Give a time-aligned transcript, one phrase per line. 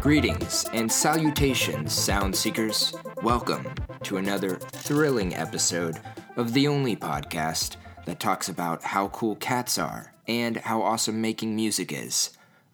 [0.00, 2.94] Greetings and salutations, sound seekers.
[3.22, 3.68] Welcome
[4.04, 6.00] to another thrilling episode
[6.36, 7.76] of the only podcast
[8.06, 12.30] that talks about how cool cats are and how awesome making music is.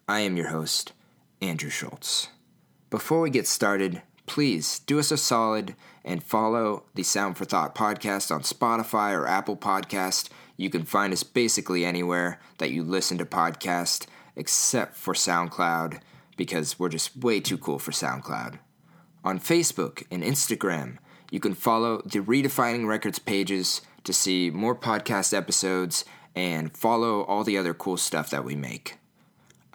[0.07, 0.93] I am your host,
[1.41, 2.29] Andrew Schultz.
[2.89, 7.73] Before we get started, please do us a solid and follow the Sound for Thought
[7.73, 10.29] podcast on Spotify or Apple Podcast.
[10.55, 14.05] You can find us basically anywhere that you listen to podcasts
[14.35, 15.99] except for SoundCloud
[16.35, 18.59] because we're just way too cool for SoundCloud.
[19.23, 20.97] On Facebook and Instagram,
[21.31, 26.05] you can follow the Redefining Records pages to see more podcast episodes
[26.35, 28.97] and follow all the other cool stuff that we make.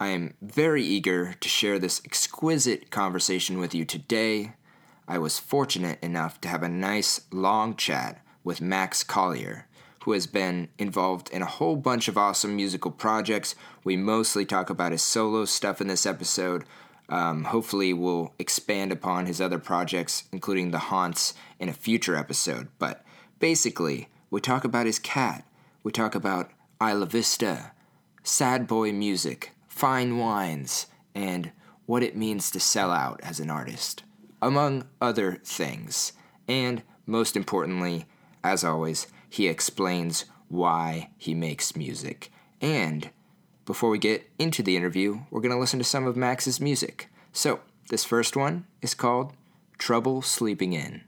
[0.03, 4.51] I am very eager to share this exquisite conversation with you today.
[5.07, 9.65] I was fortunate enough to have a nice long chat with Max Collier,
[10.03, 13.55] who has been involved in a whole bunch of awesome musical projects.
[13.85, 16.65] We mostly talk about his solo stuff in this episode.
[17.07, 22.67] Um, hopefully, we'll expand upon his other projects, including The Haunts, in a future episode.
[22.77, 23.05] But
[23.39, 25.47] basically, we talk about his cat.
[25.81, 26.51] We talk about
[26.81, 27.71] Isla Vista,
[28.21, 30.85] sad boy music, fine wines,
[31.15, 31.51] and
[31.87, 34.03] what it means to sell out as an artist,
[34.39, 36.13] among other things.
[36.47, 38.05] And most importantly,
[38.43, 42.31] as always, he explains why he makes music.
[42.61, 43.09] And
[43.65, 47.09] before we get into the interview, we're going to listen to some of Max's music.
[47.31, 49.33] So, this first one is called
[49.79, 51.01] Trouble Sleeping In.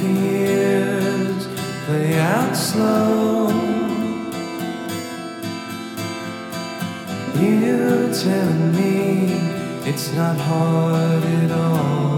[0.00, 1.46] Fears
[1.86, 3.48] play out slow.
[7.38, 9.34] You tell me
[9.90, 12.09] it's not hard at all.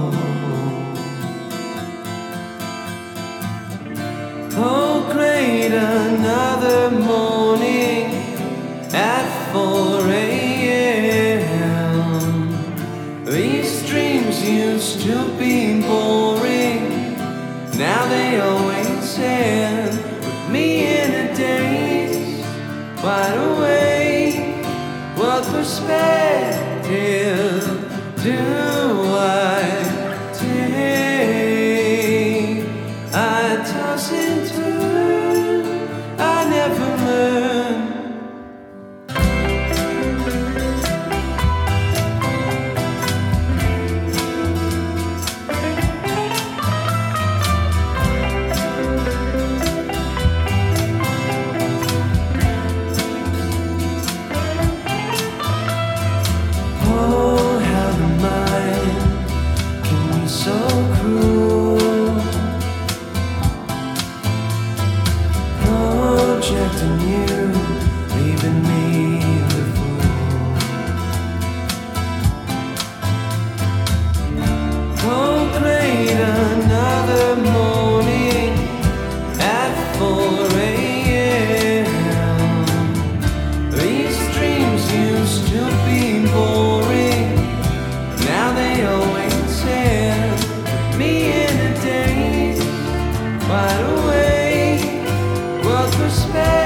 [93.52, 95.64] Wide awake.
[95.64, 96.61] What perspective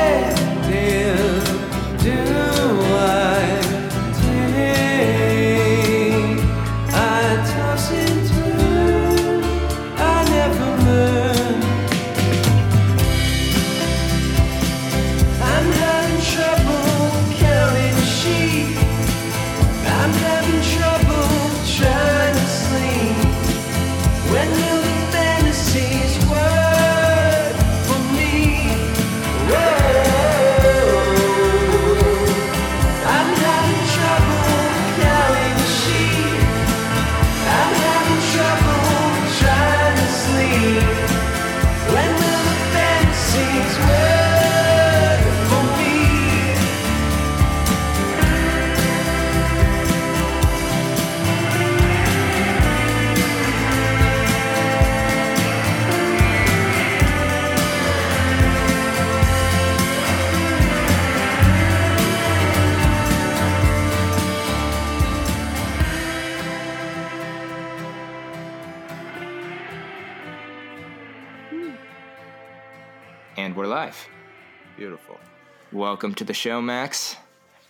[76.27, 77.17] the show, Max.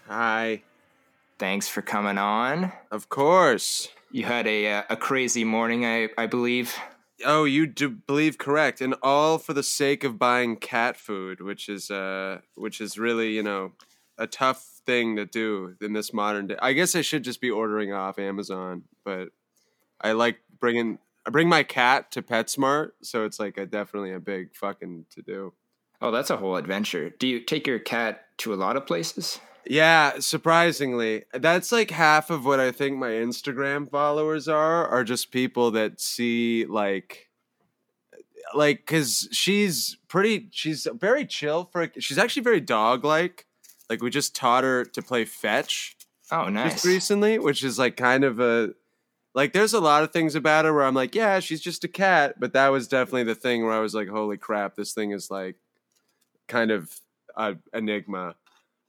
[0.09, 0.63] Hi.
[1.39, 2.73] Thanks for coming on.
[2.91, 3.89] Of course.
[4.11, 6.75] You had a uh, a crazy morning, I I believe.
[7.25, 11.69] Oh, you do believe correct, and all for the sake of buying cat food, which
[11.69, 13.73] is uh, which is really you know
[14.17, 16.57] a tough thing to do in this modern day.
[16.61, 19.29] I guess I should just be ordering off Amazon, but
[20.01, 24.21] I like bringing I bring my cat to PetSmart, so it's like a definitely a
[24.21, 25.53] big fucking to do.
[26.01, 27.11] Oh, that's a whole adventure.
[27.11, 29.41] Do you take your cat to a lot of places?
[29.69, 35.33] Yeah, surprisingly, that's like half of what I think my Instagram followers are are just
[35.33, 37.29] people that see like
[38.55, 43.47] like cuz she's pretty she's very chill for she's actually very dog like.
[43.91, 45.97] Like we just taught her to play fetch
[46.33, 46.75] Oh, nice.
[46.75, 48.71] just recently, which is like kind of a
[49.35, 51.89] like there's a lot of things about her where I'm like, yeah, she's just a
[51.89, 55.11] cat, but that was definitely the thing where I was like, holy crap, this thing
[55.13, 55.57] is like
[56.49, 56.93] kind of
[57.37, 58.35] a enigma.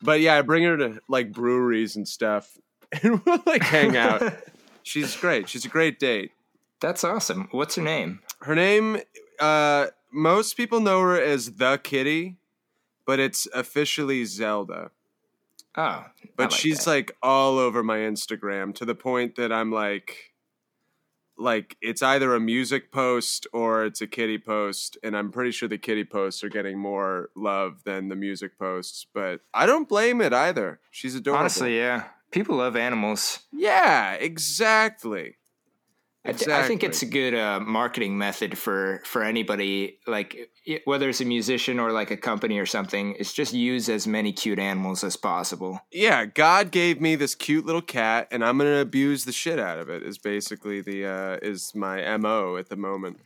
[0.02, 2.58] But yeah, I bring her to like breweries and stuff,
[3.04, 4.22] and we'll like hang out.
[4.84, 5.50] She's great.
[5.50, 6.32] She's a great date.
[6.80, 7.50] That's awesome.
[7.52, 8.22] What's her name?
[8.42, 9.00] Her name,
[9.40, 12.38] uh, most people know her as the Kitty,
[13.06, 14.92] but it's officially Zelda.
[15.76, 16.06] Oh,
[16.36, 16.90] But like she's that.
[16.90, 20.32] like all over my Instagram to the point that I'm like,
[21.38, 25.70] like it's either a music post or it's a kitty post, and I'm pretty sure
[25.70, 29.06] the kitty posts are getting more love than the music posts.
[29.14, 30.80] But I don't blame it either.
[30.92, 31.40] She's adorable.
[31.42, 32.06] honestly, yeah.
[32.32, 33.40] People love animals.
[33.54, 35.38] yeah, exactly.
[36.28, 40.50] I, th- I think it's a good uh, marketing method for for anybody, like
[40.86, 43.16] whether it's a musician or like a company or something.
[43.20, 45.80] It's just use as many cute animals as possible.
[45.92, 46.26] yeah.
[46.26, 49.90] God gave me this cute little cat, and I'm gonna abuse the shit out of
[49.90, 50.04] it.
[50.04, 53.20] Is basically the uh, is my mo at the moment.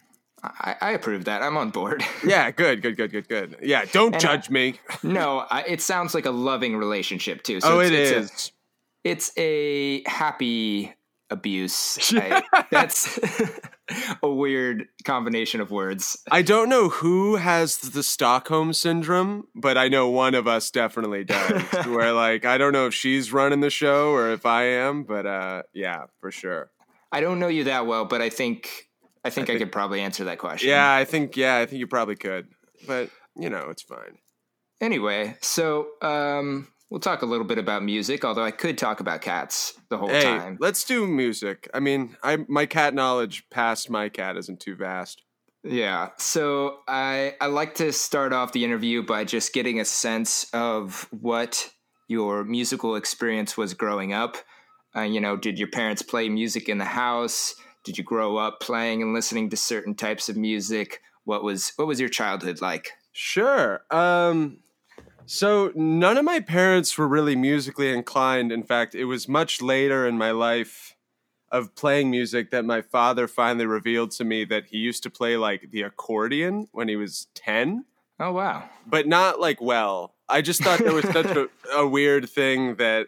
[0.44, 1.44] I, I approve that.
[1.44, 2.04] I'm on board.
[2.26, 3.58] Yeah, good, good, good, good, good.
[3.62, 4.80] Yeah, don't And I- judge me.
[5.04, 7.60] no, I, it sounds like a loving relationship too.
[7.64, 8.52] oh, it's, it it's a-
[9.04, 10.94] it's a happy
[11.32, 12.14] abuse.
[12.16, 13.20] I, that's
[14.24, 16.18] a weird combination of words.
[16.30, 21.24] I don't know who has the Stockholm syndrome, but I know one of us definitely
[21.24, 21.64] does.
[21.88, 25.26] where like I don't know if she's running the show or if I am, but
[25.26, 26.70] uh yeah, for sure.
[27.12, 28.90] I don't know you that well, but I think
[29.24, 30.70] I think I, think- could probably answer that question.
[30.70, 32.48] Yeah, I think yeah, I think you probably could.
[32.88, 34.18] But, you know, it's fine.
[34.82, 39.22] Anyway, so um, we'll talk a little bit about music, although I could talk about
[39.22, 40.58] cats the whole hey, time.
[40.60, 41.68] let's do music.
[41.74, 45.24] I mean, I my cat knowledge past my cat isn't too vast.
[45.64, 46.10] Yeah.
[46.18, 51.08] So I I like to start off the interview by just getting a sense of
[51.12, 51.72] what
[52.08, 54.38] your musical experience was growing up.
[54.94, 57.56] Uh, you know, did your parents play music in the house?
[57.86, 61.00] Did you grow up playing and listening to certain types of music?
[61.24, 62.92] What was what was your childhood like?
[63.14, 63.82] Sure.
[63.92, 64.61] Um
[65.32, 68.52] so none of my parents were really musically inclined.
[68.52, 70.96] In fact, it was much later in my life
[71.50, 75.38] of playing music that my father finally revealed to me that he used to play
[75.38, 77.86] like the accordion when he was 10,
[78.20, 78.70] Oh wow.
[78.86, 80.14] but not like well.
[80.28, 83.08] I just thought there was such a, a weird thing that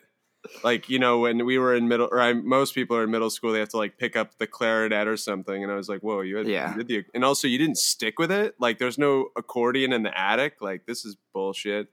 [0.63, 3.29] like you know when we were in middle or I, most people are in middle
[3.29, 6.01] school they have to like pick up the clarinet or something and i was like
[6.01, 6.75] whoa you had, Yeah.
[6.75, 10.19] you the and also you didn't stick with it like there's no accordion in the
[10.19, 11.87] attic like this is bullshit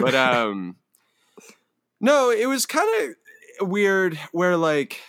[0.00, 0.76] but um
[2.00, 3.14] no it was kind
[3.60, 5.00] of weird where like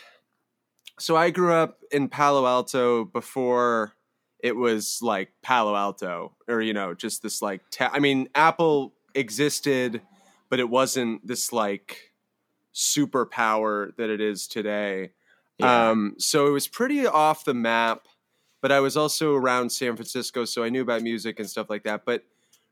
[1.00, 3.94] so i grew up in palo alto before
[4.40, 8.94] it was like palo alto or you know just this like ta- i mean apple
[9.16, 10.02] existed
[10.50, 12.14] but it wasn't this like
[12.74, 15.12] superpower that it is today
[15.58, 15.90] Yeah.
[15.90, 18.08] um so it was pretty off the map
[18.62, 21.84] but i was also around san francisco so i knew about music and stuff like
[21.84, 22.24] that but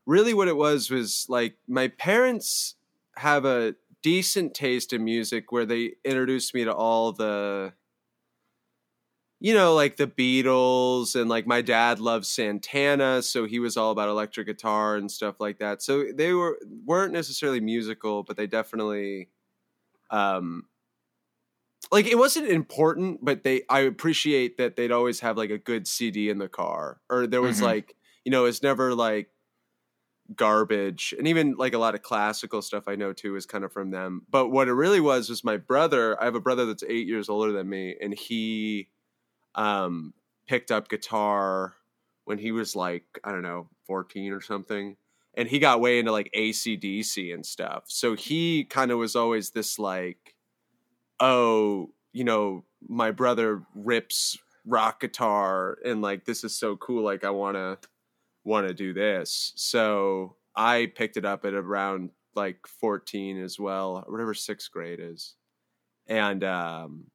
[0.06, 2.76] really what it was was like my parents
[3.16, 7.74] have a decent taste in music where they introduced me to all the
[9.38, 13.90] you know like the beatles and like my dad loved santana so he was all
[13.90, 18.46] about electric guitar and stuff like that so they were weren't necessarily musical but they
[18.46, 19.28] definitely
[20.10, 20.68] um
[21.92, 25.86] like it wasn't important but they i appreciate that they'd always have like a good
[25.86, 27.62] cd in the car or there was Mhm.
[27.62, 27.94] like
[28.24, 29.30] you know it's never like
[30.34, 33.72] garbage and even like a lot of classical stuff i know too is kind of
[33.72, 34.22] from them.
[34.28, 37.28] But what it really was was my brother i have a brother that's eight years
[37.28, 38.88] older than me and he
[39.54, 40.14] um
[40.48, 41.74] picked up guitar
[42.24, 44.96] when he was like i don't know 14 or something
[45.36, 47.84] and he got way into like acdc and stuff.
[47.86, 50.34] So he kind of was always this like
[51.20, 57.24] oh you know my brother rips rock guitar and like this is so cool like
[57.24, 57.78] i want to
[58.46, 59.52] want to do this.
[59.56, 65.34] So I picked it up at around like 14 as well, whatever sixth grade is.
[66.06, 67.06] And um,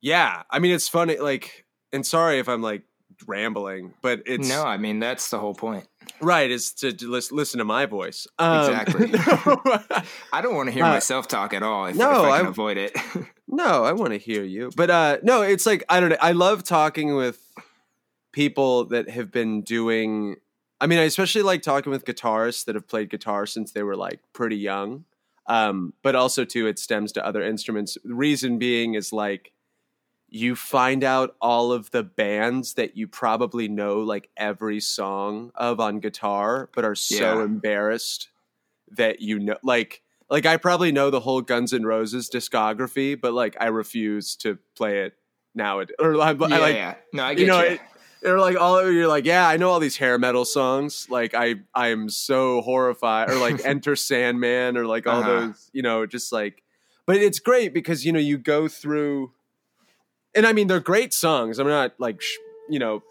[0.00, 1.18] yeah, I mean, it's funny.
[1.18, 2.82] Like, and sorry if I'm like
[3.26, 5.86] rambling, but it's no, I mean, that's the whole point.
[6.22, 6.50] right.
[6.50, 8.26] Is to, to lis- listen to my voice.
[8.38, 9.10] Um, Exactly.
[10.32, 12.46] I don't want to hear Uh, myself talk at all if, no, if I can
[12.46, 12.96] I- avoid it.
[13.52, 14.70] No, I want to hear you.
[14.76, 16.16] But uh no, it's like I don't know.
[16.20, 17.49] I love talking with
[18.32, 20.36] people that have been doing
[20.82, 23.96] I mean, I especially like talking with guitarists that have played guitar since they were
[23.96, 25.04] like pretty young.
[25.46, 27.98] Um, but also too it stems to other instruments.
[28.02, 29.52] The reason being is like
[30.28, 35.80] you find out all of the bands that you probably know like every song of
[35.80, 37.44] on guitar, but are so Yeah.
[37.44, 38.28] embarrassed
[38.92, 43.32] that you know like like I probably know the whole Guns N' Roses discography, but
[43.34, 45.14] like I refuse to play it
[45.54, 45.80] now.
[45.98, 46.94] Or I, I like yeah.
[47.12, 47.70] No, I get you know, you.
[47.72, 47.80] it,
[48.22, 51.06] they're like all you're like, yeah, I know all these hair metal songs.
[51.10, 55.40] Like I I am so horrified, or like Enter Sandman, or like all Uh-huh.
[55.46, 56.62] those, you know, just like.
[57.06, 59.32] But it's great because you know you go through,
[60.34, 61.58] and I mean they're great songs.
[61.58, 62.36] I'm not like sh-
[62.68, 63.02] you know,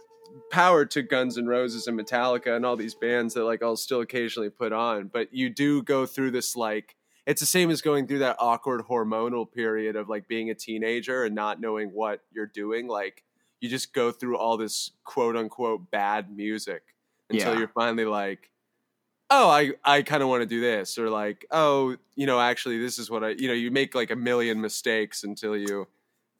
[0.51, 4.01] power to Guns N' Roses and Metallica and all these bands that like I'll still
[4.01, 5.07] occasionally put on.
[5.11, 8.81] But you do go through this like it's the same as going through that awkward
[8.89, 12.87] hormonal period of like being a teenager and not knowing what you're doing.
[12.87, 13.23] Like
[13.61, 16.83] you just go through all this quote unquote bad music
[17.29, 17.59] until Yeah.
[17.59, 18.49] you're finally like,
[19.29, 20.97] oh, I, I kind of want to do this.
[20.97, 24.11] Or like, oh, you know, actually, this is what I, you know, you make like
[24.11, 25.87] a million mistakes until you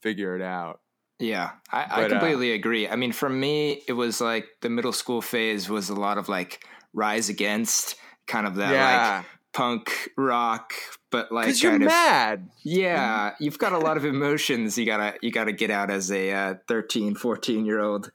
[0.02, 0.80] figure it out.
[1.20, 2.88] Yeah, I, I But, uh, completely agree.
[2.88, 6.30] I mean, for me, it was like the middle school phase was a lot of
[6.30, 7.96] like rise against
[8.26, 8.72] kind of that
[9.20, 10.74] like punk rock,
[11.12, 12.50] but like you're of mad.
[12.64, 16.32] yeah, you've got a lot of emotions you gotta you gotta get out as a
[16.32, 18.12] uh, 13, 14 year old.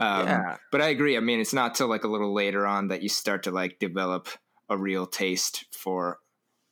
[0.00, 0.56] Um, Yeah.
[0.70, 1.16] But I agree.
[1.16, 3.78] I mean, it's not till like a little later on that you start to like
[3.78, 4.28] develop
[4.68, 6.18] a real taste for,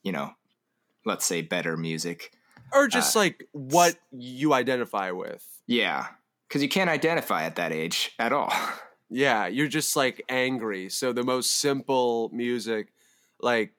[0.02, 0.32] you know,
[1.04, 2.32] let's say better music.
[2.72, 5.46] Or just uh, like what you identify with.
[5.66, 6.06] Yeah,
[6.48, 8.52] because you can't identify at that age at all.
[9.14, 10.88] Yeah, you're just like angry.
[10.88, 12.94] So the most simple music,
[13.42, 13.74] like,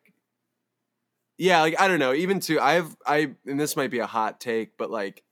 [1.37, 2.13] yeah, like I don't know.
[2.13, 5.23] Even to I've I and this might be a hot take, but like,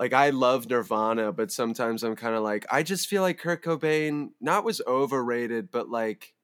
[0.00, 3.64] like I love Nirvana, but sometimes I'm kind of like I just feel like Kurt
[3.64, 6.34] Cobain not was overrated, but like,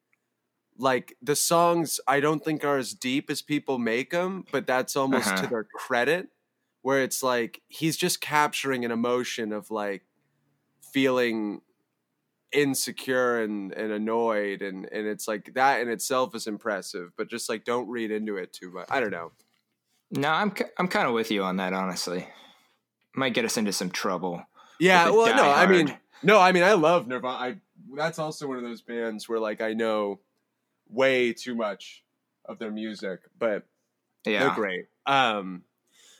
[0.78, 4.96] like the songs I don't think are as deep as people make them, but that's
[4.96, 5.48] almost to Uh-huh.
[5.48, 6.28] their credit,
[6.82, 10.04] where it's like he's just capturing an emotion of like
[10.82, 11.62] feeling
[12.52, 17.48] insecure and, and annoyed and and it's like that in itself is impressive but just
[17.48, 18.86] like don't read into it too much.
[18.90, 19.32] I don't know.
[20.10, 21.72] No, I'm I'm kind of with you on that.
[21.72, 22.26] Honestly,
[23.14, 24.44] might get us into some trouble.
[24.80, 27.36] yeah well no Die i mean no i mean i love nirvana.
[27.38, 27.56] I,
[27.96, 30.20] that's also one of those bands where like i know
[30.88, 32.02] way too much
[32.46, 33.66] of their music but
[34.24, 34.86] Yeah, they're great.
[35.06, 35.62] Um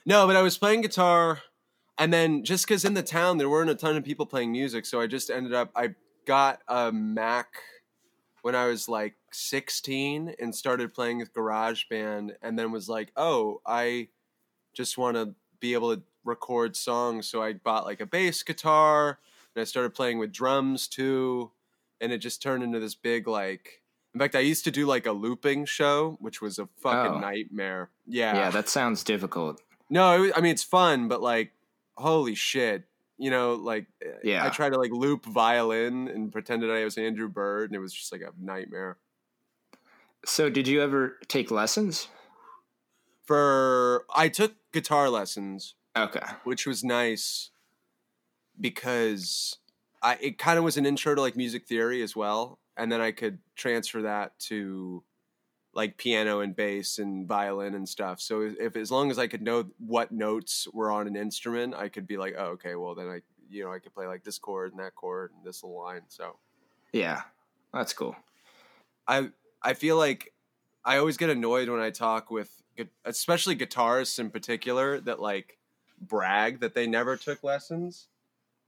[0.07, 1.41] no but i was playing guitar
[1.99, 4.85] and then just because in the town there weren't a ton of people playing music
[4.87, 5.95] so i just ended up i
[6.31, 7.49] got a mac
[8.43, 13.61] when i was like 16 and started playing with GarageBand and then was like oh
[13.67, 14.07] i
[14.73, 19.19] just want to be able to record songs so i bought like a bass guitar
[19.55, 21.51] and i started playing with drums too
[22.01, 23.83] and it just turned into this big like
[24.15, 27.19] in fact i used to do like a looping show which was a fucking Oh.
[27.19, 29.61] nightmare yeah, Yeah, that sounds difficult.
[29.89, 31.51] no, it was, I mean it's fun, but like,
[31.97, 32.85] holy shit,
[33.21, 33.87] you know, like,
[34.25, 34.45] Yeah.
[34.45, 37.93] I tried to like loop violin and pretended I was Andrew Bird, and it was
[37.95, 38.99] just like a nightmare.
[40.25, 42.09] So, did you ever take lessons?
[43.25, 46.21] For I took guitar lessons, Okay.
[46.45, 47.51] which was nice
[48.61, 49.59] because
[50.03, 53.01] I it kind of was an intro to like music theory as well, and then
[53.01, 55.05] I could transfer that to
[55.73, 58.21] like piano and bass and violin and stuff.
[58.21, 61.89] So if as long as I could know what notes were on an instrument, I
[61.89, 64.39] could be like, oh, okay, well then I you know I could play like this
[64.39, 66.03] chord and that chord and this little line.
[66.09, 66.39] So
[66.93, 67.23] Yeah,
[67.73, 68.17] that's cool.
[69.07, 69.31] I
[69.63, 70.35] I feel like
[70.85, 72.63] I always get annoyed when I talk with
[73.05, 75.59] especially guitarists in particular that like
[76.01, 78.09] brag that they never took lessons.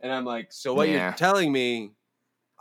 [0.00, 0.90] And I'm like, so what Yeah.
[0.90, 1.92] you're telling me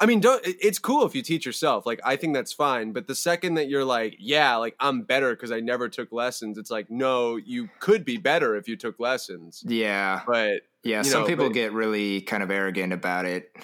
[0.01, 1.86] I mean, don't it's cool if you teach yourself.
[1.86, 5.36] Like I think that's fine, but the second that you're like, yeah, like I'm better
[5.36, 9.00] cuz I never took lessons, it's like, no, you could be better if you took
[9.00, 9.63] lessons.
[9.65, 11.03] Yeah, But yeah.
[11.03, 13.55] Some know, people but- get really kind of arrogant about it.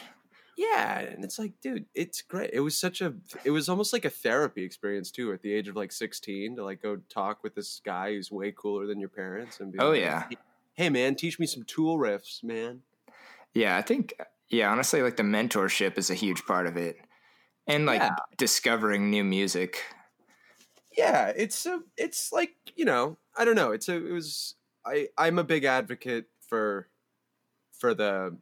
[0.55, 2.49] Yeah, and it's like, dude, it's great.
[2.51, 3.13] It was such a,
[3.43, 5.31] it was almost like a therapy experience too.
[5.31, 8.51] At the age of like sixteen, to like go talk with this guy who's way
[8.55, 10.23] cooler than your parents, and be Oh, like, yeah.
[10.73, 12.81] hey man, teach me some tool riffs, man.
[13.53, 14.13] Yeah, I think.
[14.49, 16.97] Yeah, honestly, like the mentorship is a huge part of it.
[17.67, 18.15] and like Yeah.
[18.37, 19.83] discovering new music.
[20.95, 25.07] yeah it's a it's like you know i don't know it's a it was i
[25.17, 26.87] i'm a big advocate for
[27.73, 28.37] for the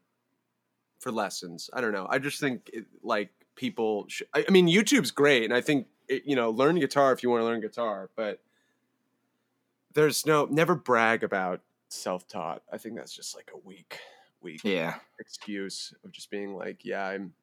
[1.00, 4.68] for lessons i don't know i just think it, like people sh- I, I mean
[4.68, 7.62] youtube's great and i think it, you know learn guitar if you want to learn
[7.62, 8.42] guitar but
[9.94, 14.00] there's no never brag about self-taught i think that's just like a weak
[14.46, 17.34] weak Yeah, excuse of just being like yeah i'm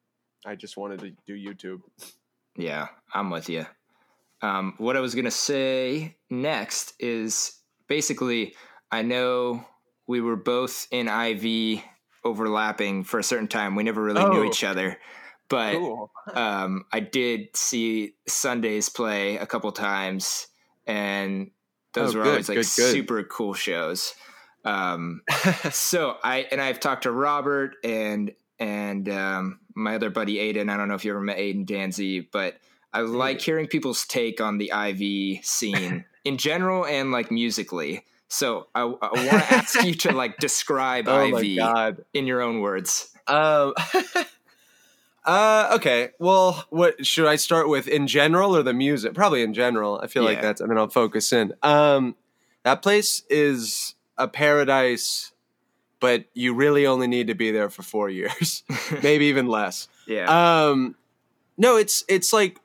[0.45, 1.81] i just wanted to do youtube
[2.55, 3.65] yeah, I'm with you.
[4.41, 8.55] Um, what I was gonna say next is basically,
[8.91, 9.65] I know
[10.07, 11.81] we were both in IV
[12.23, 13.75] overlapping for a certain time.
[13.75, 14.45] We never really knew Oh.
[14.45, 14.99] each other,
[15.49, 20.47] but cool um, I did see Sundays play a couple times,
[20.85, 21.51] and
[21.93, 22.91] those Oh, were good, always like good, good.
[22.91, 24.13] super cool shows.
[24.65, 25.21] Um,
[25.71, 30.69] so I and I've talked to Robert and and um, my other buddy Aiden.
[30.69, 32.57] I don't know if you ever met Aiden Danzy, but
[32.93, 38.05] I like hearing people's take on the IV scene in general and like musically.
[38.27, 42.61] So I, I want to ask you to like describe oh IV in your own
[42.61, 43.13] words.
[43.27, 43.73] Um.
[45.25, 45.71] uh.
[45.75, 46.09] Okay.
[46.19, 49.13] Well, what should I start with in general or the music?
[49.13, 49.99] Probably in general.
[50.01, 50.61] I feel like that's.
[50.61, 51.53] I mean, I'll focus in.
[51.61, 52.15] Um,
[52.63, 55.31] that place is a paradise,
[55.99, 58.63] but you really only need to be there for four years,
[59.03, 59.87] maybe even less.
[60.05, 60.25] Yeah.
[60.69, 60.95] Um,
[61.57, 62.59] no, it's it's like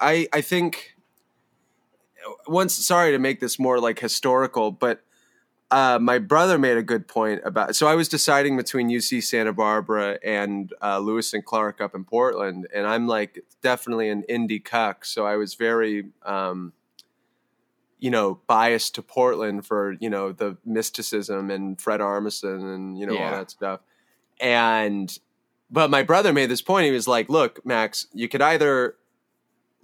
[0.00, 0.96] I I think
[2.46, 2.74] once.
[2.74, 5.02] Sorry to make this more like historical, but
[5.70, 7.76] uh, my brother made a good point about.
[7.76, 12.04] So I was deciding between UC Santa Barbara and uh, Lewis and Clark up in
[12.04, 15.04] Portland, and I'm like definitely an indie cuck.
[15.04, 16.06] So I was very.
[16.24, 16.72] Um,
[17.98, 23.06] you know, biased to Portland for you know the mysticism and Fred Armisen and you
[23.06, 23.80] know all that stuff,
[24.40, 25.18] and
[25.70, 26.86] but my brother made this point.
[26.86, 28.96] He was like, "Look, Max, you could either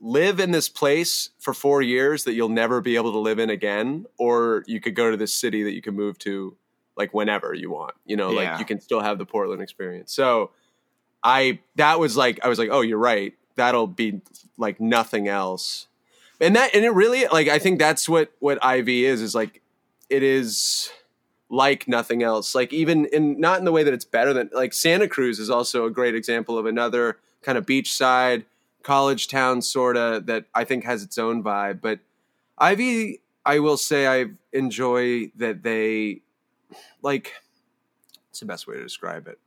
[0.01, 3.49] live in this place for four years that you'll never be able to live in
[3.51, 6.57] again, or you could go to this city that you can move to
[6.97, 7.95] like whenever you want.
[8.05, 8.51] You know, Yeah.
[8.53, 10.51] like you can still have the Portland experience." So,
[11.23, 13.35] I that was like I was like, "Oh, you're right.
[13.57, 14.21] That'll be
[14.57, 15.89] like nothing else."
[16.45, 19.63] And that and it really like I think that's what what IV is is like
[20.11, 20.91] it is
[21.49, 22.55] like nothing else.
[22.55, 25.49] Like even in not in the way that it's better than like Santa Cruz is
[25.49, 28.45] also a great example of another kind of beachside
[28.83, 31.81] college town sorta that I think has its own vibe.
[31.81, 32.01] But
[32.61, 36.21] IV, I will say I enjoy that they
[37.01, 37.33] like
[38.29, 39.39] it's the best way to describe it.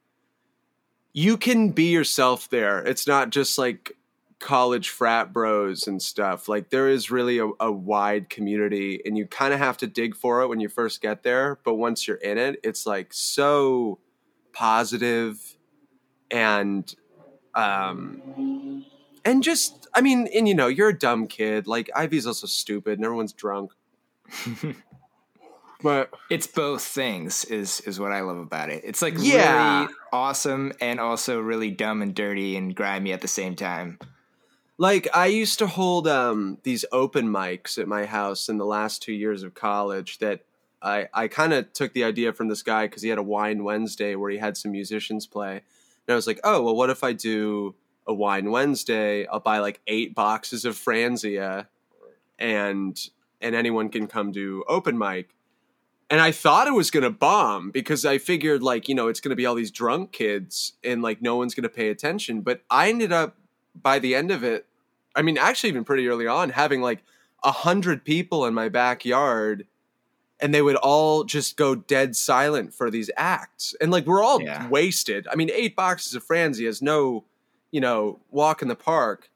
[1.14, 2.80] You can be yourself there.
[2.80, 3.96] It's not just like
[4.40, 6.48] college frat bros and stuff.
[6.48, 10.16] Like there is really a, a wide community, and you kind of have to dig
[10.16, 11.60] for it when you first get there.
[11.64, 14.00] But once you're in it, it's like so
[14.54, 15.58] positive
[16.32, 16.94] and
[17.56, 18.86] um
[19.26, 21.68] and just I mean, and you know, you're a dumb kid.
[21.68, 23.72] Like IV's also stupid, and everyone's drunk.
[25.84, 28.82] but it's both things is is what I love about it.
[28.86, 29.82] It's like Yeah.
[29.84, 34.00] really awesome and also really dumb and dirty and grimy at the same time.
[34.78, 39.02] Like I used to hold um, these open mics at my house in the last
[39.02, 40.20] two years of college.
[40.20, 40.42] That
[40.82, 43.64] I I kind of took the idea from this guy because he had a wine
[43.64, 47.04] Wednesday where he had some musicians play, and I was like, oh well, what if
[47.04, 47.74] I do
[48.06, 49.26] a wine Wednesday?
[49.26, 51.68] I'll buy like eight boxes of Franzia,
[52.38, 53.00] and
[53.42, 55.30] and anyone can come do open mic.
[56.10, 59.36] And I thought it was gonna bomb because I figured like you know it's gonna
[59.36, 62.42] be all these drunk kids and like no one's gonna pay attention.
[62.42, 63.36] But I ended up
[63.82, 64.66] by the end of it,
[65.16, 67.04] I mean, actually, even pretty early on, having like
[67.44, 69.66] a hundred people in my backyard,
[70.40, 74.44] and they would all just go dead silent for these acts, and like we're all
[74.44, 74.68] Yeah.
[74.70, 75.28] wasted.
[75.32, 77.24] I mean, eight boxes of Franzi is no,
[77.72, 79.30] you know, walk in the park,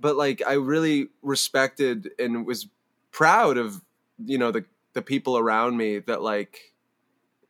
[0.00, 2.68] but like I really respected and was
[3.10, 3.82] proud of
[4.24, 6.72] you know the the people around me that like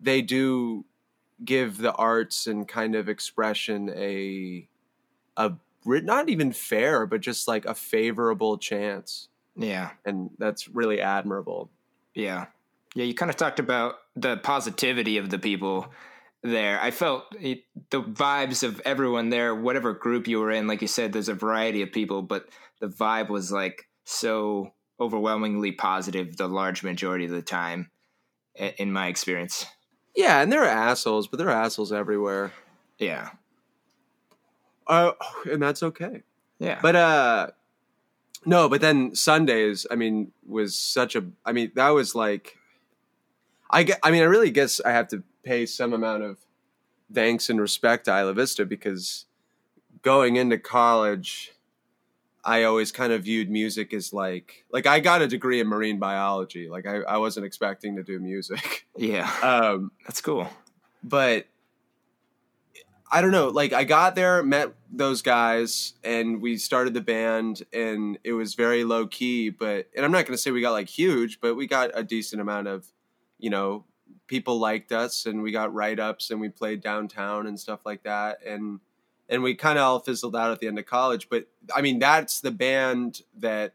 [0.01, 0.85] they do
[1.45, 4.69] give the arts and kind of expression a
[5.37, 5.53] a
[5.85, 9.91] not even fair but just like a favorable chance Yeah.
[10.05, 11.71] and that's really admirable
[12.15, 12.47] Yeah.
[12.97, 15.87] Yeah, you kind of talked about the positivity of the people
[16.43, 16.81] there.
[16.83, 20.89] I felt it, the vibes of everyone there, whatever group you were in, like you
[20.89, 22.49] said, there's a variety of people, but
[22.81, 27.91] the vibe was like so overwhelmingly positive the large majority of the time,
[28.57, 29.65] in my experience.
[30.17, 32.53] yeah and there are assholes but there are assholes everywhere
[32.99, 33.31] Yeah.
[34.91, 35.13] Uh,
[35.51, 36.23] and that's okay
[36.59, 36.79] Yeah.
[36.83, 37.47] but uh
[38.45, 42.57] no but then sundays i mean was such a i mean that was like
[43.71, 46.39] i get i mean i really guess i have to pay some amount of
[47.13, 49.27] thanks and respect to isla vista because
[50.03, 51.53] going into college,
[52.43, 55.99] I always kind of viewed music as like like I got a degree in marine
[55.99, 56.71] biology.
[56.71, 58.87] Like I, I wasn't expecting to do music.
[58.97, 60.49] Yeah, Um, that's cool.
[61.05, 61.47] but
[63.11, 63.49] I don't know.
[63.49, 68.55] Like I got there, met those guys, and we started the band, and it was
[68.55, 69.51] very low key.
[69.51, 72.05] But and I'm not going to say we got like huge, but we got a
[72.05, 72.87] decent amount of,
[73.39, 73.85] you know,
[74.29, 78.05] people liked us, and we got write ups, and we played downtown and stuff like
[78.05, 78.79] that, and
[79.29, 81.29] and we kind of all fizzled out at the end of college.
[81.29, 83.75] But I mean, that's the band that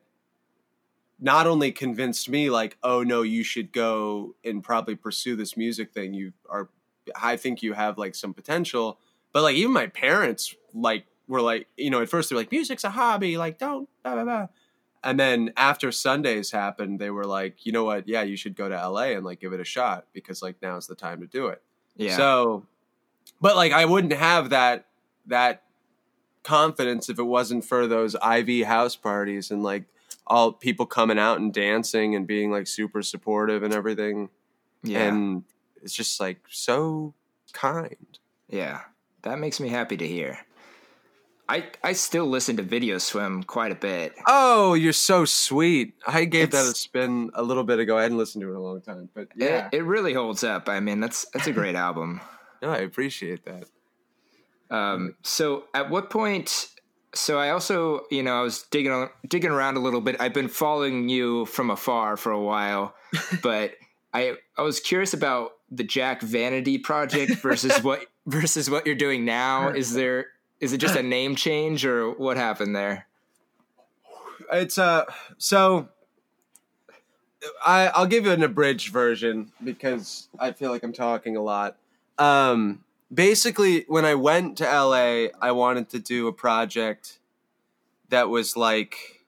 [1.19, 5.93] not only convinced me like oh no you should go and probably pursue this music
[5.93, 6.67] thing you are
[7.15, 8.99] i think you have like some potential
[9.35, 12.51] but like even my parents like were like you know at first they were like
[12.53, 14.47] music's a hobby like don't blah, blah, blah.
[15.03, 18.69] and then after sundays happened they were like you know what yeah you should go
[18.69, 21.47] to la and like give it a shot because like now's the time to do
[21.47, 21.61] it
[21.97, 22.15] Yeah.
[22.15, 22.65] so
[23.41, 24.85] but like i wouldn't have that
[25.25, 25.63] that
[26.43, 29.83] confidence if it wasn't for those iv house parties and like
[30.27, 34.29] all people coming out and dancing and being like super supportive and everything
[34.81, 35.07] yeah.
[35.07, 35.43] and
[35.83, 37.13] it's just like so
[37.51, 38.81] kind Yeah,
[39.25, 40.39] that makes me happy to hear.
[41.47, 44.13] I I still listen to Video Swim quite a bit.
[44.25, 48.01] oh you're so sweet i gave that a It's- spin a little bit ago i
[48.01, 50.67] hadn't listened to it in a long time but yeah It, it really holds up.
[50.69, 52.19] I mean, that's that's a great album.
[52.63, 53.65] no i appreciate that
[54.71, 56.67] Um, so at what point?
[57.13, 60.17] So I also, you know, I was digging on, digging around a little bit.
[60.19, 62.95] I've been following you from afar for a while,
[63.43, 63.75] but
[64.13, 69.25] I I was curious about the Jack Vanity project versus what versus what you're doing
[69.25, 69.69] now.
[69.69, 70.27] Is there
[70.59, 73.07] is it just a name change or what happened there?
[74.51, 75.05] it's uh
[75.37, 75.87] so
[77.65, 81.77] I I'll give you an abridged version because I feel like I'm talking a lot.
[82.17, 82.83] Um
[83.13, 87.19] basically when I went to LA, I wanted to do a project
[88.09, 89.25] that was like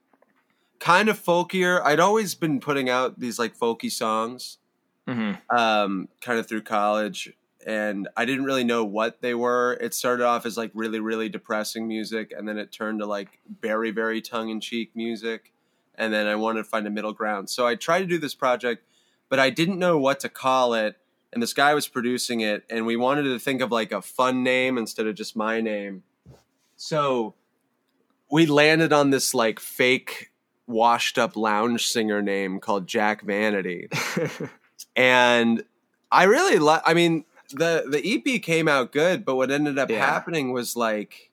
[0.80, 1.82] kind of folkier.
[1.84, 4.58] I'd always been putting out these like folky songs
[5.08, 5.58] Mm-hmm.
[5.58, 7.32] um, kind of through college,
[7.68, 9.74] and I didn't really know what they were.
[9.82, 13.40] It started off as like really, really depressing music, and then it turned to like
[13.62, 15.52] very, very tongue in cheek music,
[15.96, 17.50] and then I wanted to find a middle ground.
[17.50, 18.86] So I tried to do this project,
[19.28, 20.96] but I didn't know what to call it.
[21.34, 24.44] And this guy was producing it, and we wanted to think of like a fun
[24.44, 26.04] name instead of just my name.
[26.78, 27.36] So
[28.32, 30.32] we landed on this like fake
[30.68, 33.88] washed up lounge singer name called Jack Vanity
[34.98, 35.64] and
[36.12, 36.82] I really like.
[36.86, 38.02] I mean, the the
[38.36, 40.06] EP came out good, but what ended up Yeah.
[40.06, 41.32] happening was like,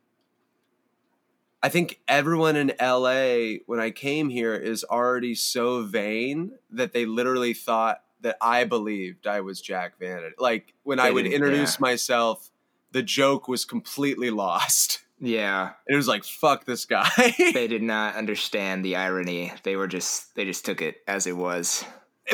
[1.62, 7.06] I think everyone in LA when I came here is already so vain that they
[7.06, 10.34] literally thought that I believed I was Jack Vanity.
[10.38, 11.80] Like when I would introduce yeah.
[11.80, 12.50] myself,
[12.92, 15.00] the joke was completely lost.
[15.20, 19.52] yeah, It was like, "Fuck this guy." they did not understand the irony.
[19.62, 21.84] They were just they just took it as it was.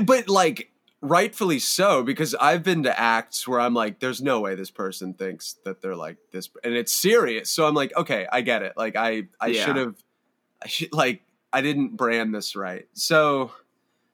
[0.04, 0.70] but like
[1.02, 5.14] rightfully so because i've been to acts where i'm like there's no way this person
[5.14, 7.48] thinks that they're like this and it's serious.
[7.48, 8.74] So i'm like okay i get it.
[8.76, 9.64] Like i i Yeah.
[9.64, 9.94] should have
[10.62, 12.86] i should like i didn't brand this right.
[12.92, 13.50] So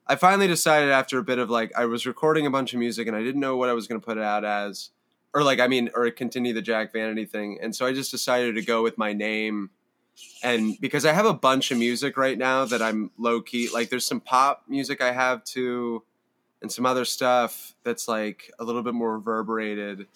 [0.06, 3.08] i finally decided after a bit of like i was recording a bunch of music
[3.08, 4.90] and i didn't know what i was going to put it out as
[5.34, 7.58] or like i mean or continue the jack vanity thing.
[7.60, 9.70] And so i just decided to go with my name.
[10.42, 13.90] And because I have a bunch of music right now that I'm low key like
[13.90, 16.04] there's some pop music I have too
[16.62, 20.06] and some other stuff that's like a little bit more reverberated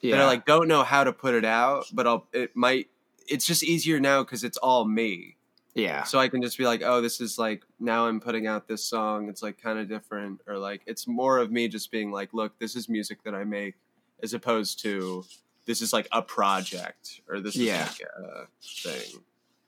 [0.00, 2.88] Yeah, that I like don't know how to put it out but I'll it might
[3.28, 5.36] it's just easier now cuz it's all me.
[5.74, 8.66] Yeah, so I can just be like oh this is like now I'm putting out
[8.66, 9.28] this song.
[9.28, 12.58] It's like kind of different or like it's more of me just being like look
[12.58, 13.76] this is music that I make
[14.22, 15.24] as opposed to
[15.66, 17.84] this is like a project or this Yeah.
[17.84, 19.22] is like a thing.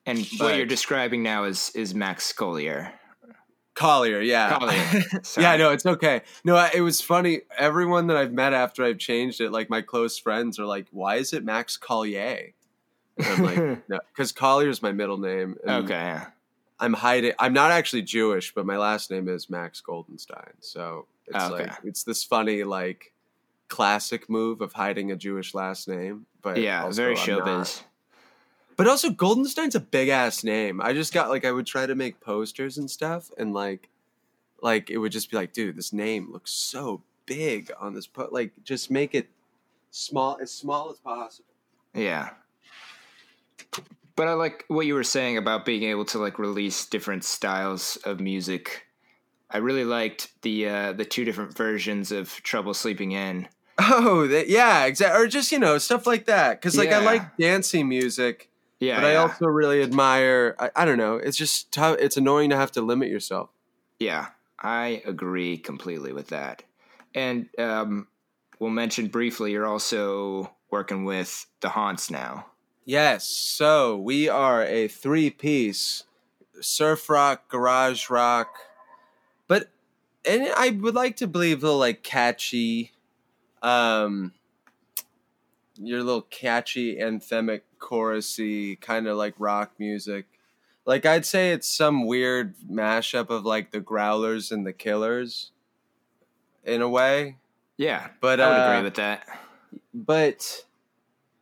[0.05, 2.93] And what you're describing now is is Max Collier.
[3.75, 4.59] Collier, yeah.
[4.59, 5.03] Collier.
[5.39, 6.23] Yeah, no, it's okay.
[6.45, 7.41] No, I- it was funny.
[7.59, 11.17] Everyone that I've met after I've changed it, like my close friends, are like, "Why
[11.17, 12.53] is it Max Collier?"
[13.19, 13.57] And I'm like,
[13.89, 16.19] "No, because Collier is my middle name." okay.
[16.81, 17.33] I'm hiding.
[17.39, 20.51] I'm not actually Jewish, but my last name is Max Goldenstein.
[20.61, 21.65] So it's Oh, okay.
[21.69, 23.13] like it's this funny like
[23.69, 26.27] classic move of hiding a Jewish last name.
[26.43, 27.45] But Yeah, very I'm showbiz.
[27.47, 27.85] not.
[28.77, 30.81] But also Goldenstein's a big ass name.
[30.81, 33.89] I just got like I would try to make posters and stuff and like
[34.63, 38.29] like it would just be like, dude, this name looks so big on this po-
[38.31, 39.29] like just make it
[39.91, 41.49] small as small as possible.
[41.95, 42.31] Yeah.
[44.15, 47.97] But I like what you were saying about being able to like release different styles
[48.05, 48.87] of music.
[49.51, 53.49] I really liked the uh, the two different versions of Trouble Sleeping In.
[53.79, 55.21] Oh, that, yeah, exactly.
[55.21, 58.51] Or just, you know, stuff like that cuz like I like dancing music
[58.83, 60.57] Yeah, but I also really admire.
[60.59, 61.15] I, I don't know.
[61.15, 61.99] It's just tough.
[62.01, 63.49] It's annoying to have to limit yourself.
[64.01, 64.27] Yeah,
[64.59, 66.65] I agree completely with that.
[67.15, 68.09] And um,
[68.59, 72.47] we'll mention briefly, you're also working with the Haunts now.
[72.85, 73.29] Yes.
[73.29, 76.03] So we are a three-piece
[76.61, 78.49] surf rock, garage rock,
[79.47, 79.71] but
[80.25, 82.91] and I would like to believe a little like catchy,
[83.63, 84.33] um,
[85.83, 90.27] your little catchy anthemic chorusy kind of like rock music.
[90.85, 95.51] Like I'd say it's some weird mashup of like the Growlers and the Killers,
[96.65, 97.37] in a way.
[97.77, 99.27] Yeah, But I would uh, agree with that.
[99.95, 100.65] but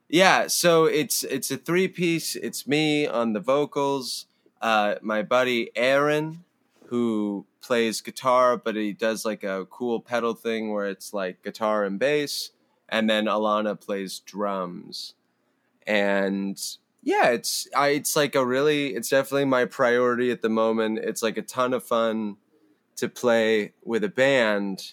[0.08, 4.26] yeah so it's it's a three piece it's me on the vocals
[4.60, 6.42] uh my buddy aaron
[6.86, 11.84] who plays guitar but he does like a cool pedal thing where it's like guitar
[11.84, 12.50] and bass
[12.90, 15.14] and then alana plays drums.
[15.86, 16.60] And
[17.02, 20.98] yeah it's i it's like a really it's definitely my priority at the moment.
[20.98, 22.36] It's like a ton of fun
[22.96, 24.92] to play with a band.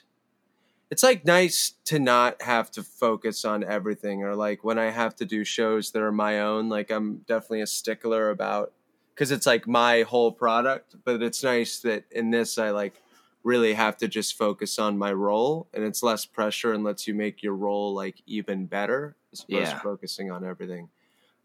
[0.90, 5.16] It's like nice to not have to focus on everything or like when i have
[5.18, 8.72] to do shows that are my own like i'm definitely a stickler about
[9.18, 10.96] because it's like my whole product.
[11.04, 13.02] But it's nice that in this i like
[13.48, 17.14] really have to just focus on my role and it's less pressure and lets you
[17.14, 19.74] make your role like even better as opposed Yeah.
[19.74, 20.90] to focusing on everything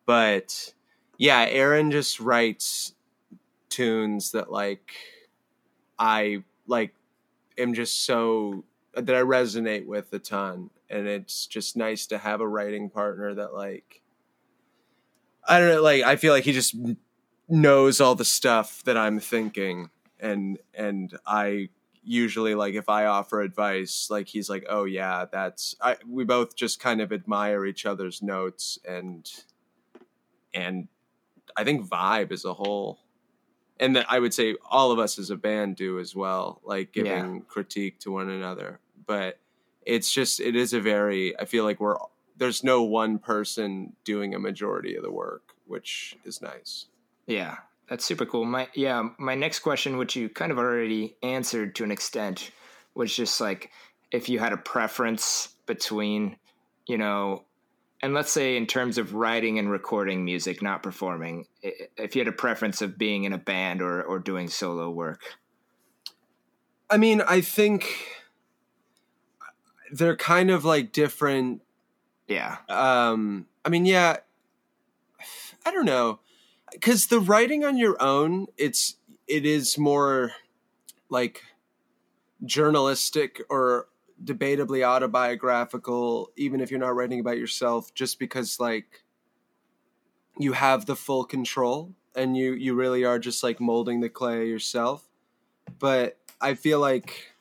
[0.07, 0.75] but
[1.19, 2.95] yeah aaron just writes
[3.69, 4.93] tunes that like
[5.99, 6.93] i like
[7.59, 12.43] am just so that I resonate with a ton, and it's just nice to have
[12.43, 14.03] a writing partner that like
[15.49, 16.75] I don't know, like I feel like he just
[17.49, 19.88] knows all the stuff that I'm thinking,
[20.21, 21.71] and and I
[22.05, 25.97] usually like if I offer advice, like he's like, oh yeah, that's I.
[26.09, 29.31] We both just kind of admire each other's notes and
[30.55, 30.88] and
[31.57, 33.01] I think vibe as a whole.
[33.81, 36.93] And that I would say all of us as a band do as well, like
[36.93, 38.79] giving critique to one another.
[39.07, 39.38] But
[39.85, 41.97] it's just it is a very I feel like we're
[42.37, 46.87] there's no one person doing a majority of the work, which is nice.
[47.27, 48.45] Yeah, that's super cool.
[48.45, 52.51] My yeah, my next question, which you kind of already answered to an extent,
[52.95, 53.71] was just like
[54.11, 56.37] if you had a preference between,
[56.87, 57.45] you know,
[58.03, 62.29] and let's say in terms of writing and recording music, not performing, if you had
[62.29, 65.23] a preference of being in a band or or doing solo work.
[66.90, 67.87] I mean, I think
[69.92, 71.62] they're kind of like different
[72.27, 74.16] Yeah, um i mean yeah
[75.66, 76.18] i don't know
[76.73, 80.33] because the writing on your own it's it is more
[81.09, 81.43] like
[82.45, 83.89] journalistic or
[84.23, 89.03] debatably autobiographical even if you're not writing about yourself just because like
[90.39, 94.47] you have the full control and you you really are just like molding the clay
[94.47, 95.09] yourself
[95.79, 97.33] but i feel like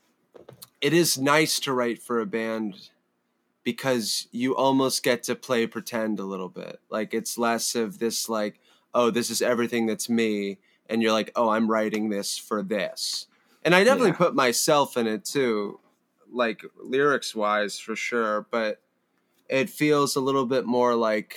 [0.82, 2.90] it is nice to write for a band
[3.64, 6.80] because you almost get to play pretend a little bit.
[6.90, 8.60] Like it's less of this like,
[8.94, 10.58] oh, this is everything that's me,
[10.90, 13.28] and you're like, oh, I'm writing this for this.
[13.64, 14.18] And I definitely Yeah.
[14.18, 15.80] put myself in it too,
[16.32, 18.82] like lyrics wise for sure, but
[19.50, 21.36] it feels a little bit more like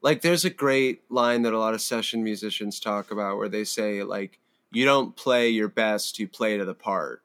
[0.00, 3.64] like there's a great line that a lot of session musicians talk about where they
[3.64, 4.38] say like
[4.72, 7.22] you don't play your best, you play to the part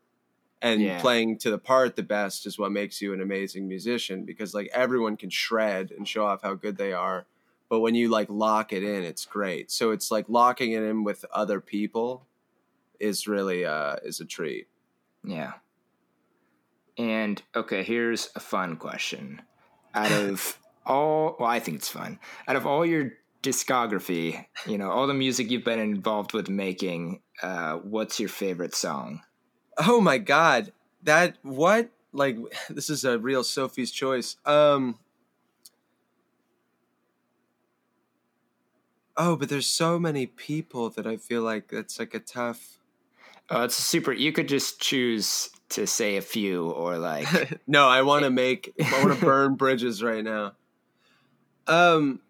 [0.62, 1.00] and Yeah.
[1.00, 4.70] playing to the part the best is what makes you an amazing musician because like
[4.74, 7.26] everyone can shred and show off how good they are
[7.70, 11.04] but when you like lock it in it's great so it's like locking it in
[11.04, 12.26] with other people
[13.00, 14.68] is really uh is a treat
[15.28, 15.54] yeah.
[16.98, 19.42] And okay, here's a fun question.
[19.94, 22.20] Out of all, well, I think it's fun.
[22.48, 23.12] Out of all your
[23.44, 28.74] discography, you know, all the music you've been involved with making, uh, what's your favorite
[28.74, 29.22] song?
[29.86, 30.72] oh my god
[31.04, 32.36] that what like
[32.70, 34.98] this is a real sophie's choice um
[39.18, 42.78] oh but there's so many people that i feel like it's like a tough
[43.50, 44.12] Oh, it's super.
[44.12, 48.74] You could just choose to say a few or like, no, I want to make
[48.84, 50.54] I want to burn bridges right now.
[51.68, 52.22] Um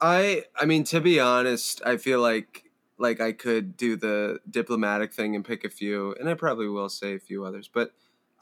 [0.00, 5.12] I I mean to be honest, I feel like like I could do the diplomatic
[5.12, 7.92] thing and pick a few and I probably will say a few others, but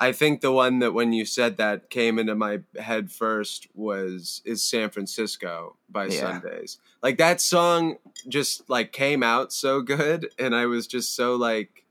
[0.03, 4.43] I think the one that when you said that came into my head first was
[4.45, 6.21] is San Francisco by Yeah.
[6.21, 6.79] Sundays.
[7.03, 7.97] Like that song
[8.29, 11.85] just like came out so good and I was just so like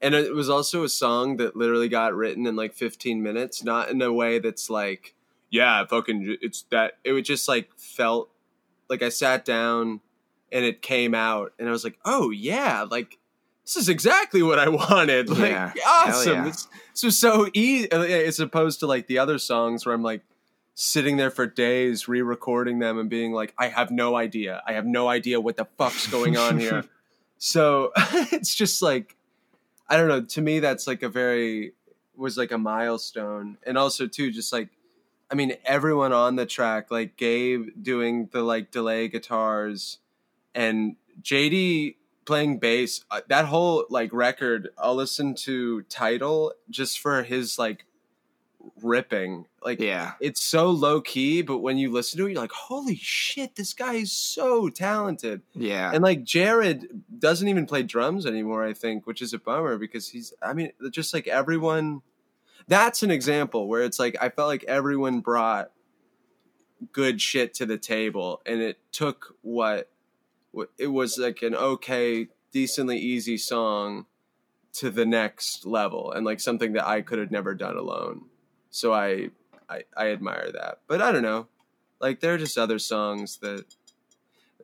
[0.00, 3.90] and it was also a song that literally got written in like 15 minutes not
[3.90, 5.14] in a way that's like
[5.50, 6.98] yeah, fucking, it's that.
[7.04, 8.30] It was just like felt
[8.90, 10.00] like I sat down
[10.52, 13.18] and it came out, and I was like, oh yeah, like
[13.68, 15.28] this is exactly what I wanted.
[15.38, 15.72] Like, Yeah.
[15.86, 16.32] awesome.
[16.32, 16.44] Yeah.
[16.44, 20.02] This, this was so uh, easy, as opposed to like the other songs where I'm
[20.02, 20.22] like
[20.74, 24.62] sitting there for days re-recording them and being like, I have no idea.
[24.66, 26.82] I have no idea what the fuck's going on here.
[27.38, 27.92] so
[28.32, 29.16] it's just like,
[29.86, 30.22] I don't know.
[30.22, 31.72] To me, that's like a very
[32.16, 34.70] was like a milestone, and also too, just like,
[35.30, 39.98] I mean, everyone on the track, like Gabe doing the like delay guitars,
[40.54, 41.96] and JD
[42.28, 43.04] playing bass.
[43.10, 47.84] uh, That whole like record, I'll listen to title just for his like
[48.82, 49.46] ripping.
[49.64, 50.12] Like, Yeah.
[50.20, 53.72] it's so low key, but when you listen to it, you're like, holy shit, this
[53.72, 55.42] guy is so talented.
[55.54, 55.90] Yeah.
[55.92, 60.08] And like Jared doesn't even play drums anymore, I think, which is a bummer because
[60.10, 62.02] he's, I mean, just like everyone,
[62.68, 65.70] that's an example where it's like, I felt like everyone brought
[66.92, 69.88] good shit to the table and it took what, what
[70.78, 74.06] it was like an okay, decently easy song
[74.74, 78.26] to the next level and like something that I could have never done alone.
[78.70, 79.30] So I,
[79.68, 80.80] I, I admire that.
[80.86, 81.48] But I don't know.
[82.00, 83.64] Like there are just other songs that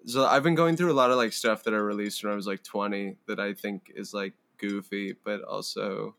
[0.06, 2.36] so I've been going through a lot of like stuff that I released when I
[2.36, 6.14] was like 20 that I think is like goofy, but also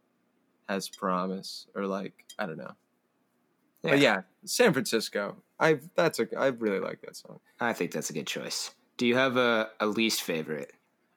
[0.67, 2.73] has promise or like I don't know.
[3.83, 5.37] But yeah, San Francisco.
[5.59, 7.39] I've that's a I really like that song.
[7.59, 8.71] I think that's a good choice.
[8.97, 10.71] Do you have a, a least favorite?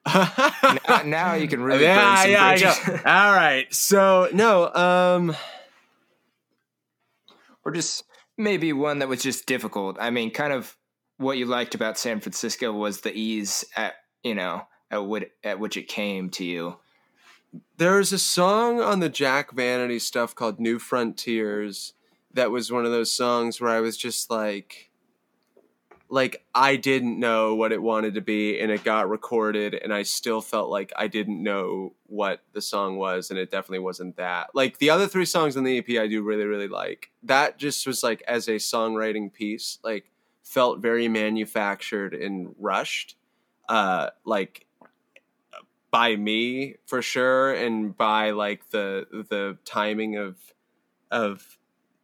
[0.06, 2.78] now, now you can really burn some yeah, bridges.
[2.86, 3.24] yeah.
[3.26, 3.72] All right.
[3.72, 5.36] So no, um,
[7.64, 8.04] or just
[8.36, 9.96] maybe one that was just difficult.
[10.00, 10.76] I mean, kind of
[11.18, 15.58] what you liked about San Francisco was the ease at you know at what at
[15.58, 16.76] which it came to you.
[17.76, 21.92] there's a song on the Jack Vanity stuff called New Frontiers
[22.32, 24.87] that was one of those songs where I was just like
[26.10, 30.02] like I didn't know what it wanted to be and it got recorded and I
[30.02, 34.54] still felt like I didn't know what the song was and it definitely wasn't that.
[34.54, 37.10] Like the other three songs on the EP I do really really like.
[37.22, 40.10] That just was like as a songwriting piece like
[40.42, 43.16] felt very manufactured and rushed.
[43.68, 44.66] Uh like
[45.90, 50.36] by me for sure and by like the the timing of
[51.10, 51.58] of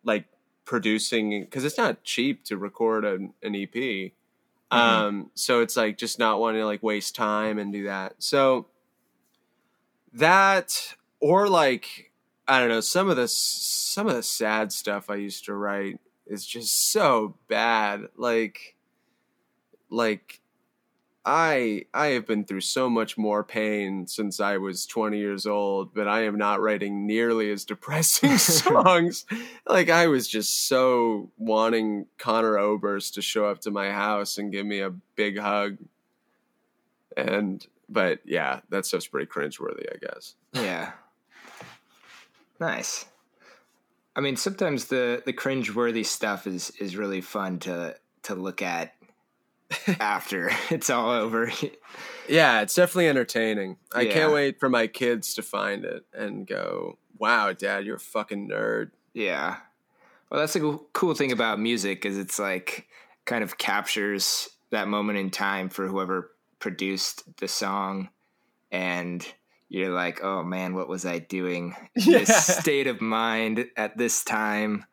[0.04, 0.26] like
[0.64, 4.12] producing because it's not cheap to record an, an ep
[4.70, 8.14] um so it's like just not wanting to like waste time and do that.
[8.18, 8.66] So
[10.14, 12.12] that or like
[12.46, 15.98] i don't know some of the some of the sad stuff i used to write
[16.26, 18.08] is just so bad.
[18.16, 18.76] Like
[19.90, 20.40] like
[21.26, 25.94] I I have been through so much more pain since I was 20 years old,
[25.94, 29.24] but I am not writing nearly as depressing songs.
[29.66, 34.52] Like I was just so wanting Conor Oberst to show up to my house and
[34.52, 35.78] give me a big hug.
[37.16, 40.34] And but yeah, that stuff's pretty cringeworthy, I guess.
[40.52, 40.92] Yeah.
[42.60, 43.06] Nice.
[44.14, 48.94] I mean, sometimes the the cringeworthy stuff is is really fun to to look at
[50.00, 51.50] after it's all over.
[52.28, 53.76] Yeah, it's definitely entertaining.
[53.94, 54.12] I Yeah.
[54.12, 58.48] can't wait for my kids to find it and go, "Wow, dad, you're a fucking
[58.48, 59.56] nerd." yeah.
[60.30, 62.88] Well, that's the cool- cool thing about music is it's like
[63.24, 68.08] kind of captures that moment in time for whoever produced the song
[68.72, 69.24] and
[69.68, 71.76] you're like, "Oh man, what was I doing?
[71.94, 72.18] Yeah.
[72.20, 74.86] This state of mind at this time."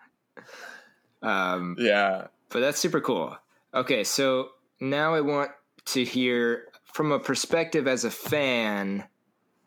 [1.24, 2.28] Um Yeah.
[2.50, 3.36] But that's super cool.
[3.74, 4.50] Okay, so
[4.82, 5.52] now I want
[5.86, 9.06] to hear from a perspective as a fan.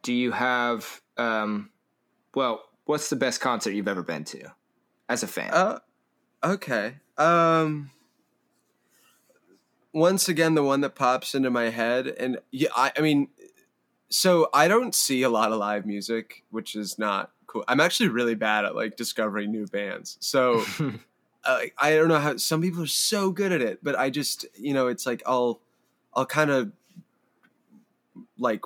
[0.03, 1.71] Do you have, um,
[2.35, 4.53] well, what's the best concert you've ever been to
[5.09, 5.51] as a fan?
[5.53, 5.79] Uh,
[6.43, 6.97] okay.
[7.17, 7.91] Um,
[9.93, 13.29] once again, the one that pops into my head, and yeah, I, I mean,
[14.11, 17.65] so I don't see a lot of live music, which is not cool.
[17.69, 20.19] I'm actually really bad at like discovering new bands.
[20.21, 20.65] So
[21.45, 24.47] uh, I don't know how some people are so good at it, but I just,
[24.57, 25.61] you know, it's like I'll,
[26.15, 26.73] I'll kind of
[28.39, 28.63] like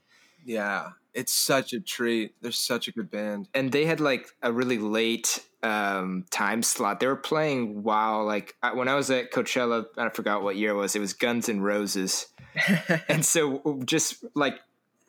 [0.45, 2.33] Yeah, it's such a treat.
[2.41, 3.49] They're such a good band.
[3.53, 6.99] And they had like a really late um time slot.
[6.99, 10.71] They were playing while like I- when I was at Coachella, I forgot what year
[10.71, 10.95] it was.
[10.95, 12.27] It was Guns N' Roses.
[13.09, 14.59] and so just like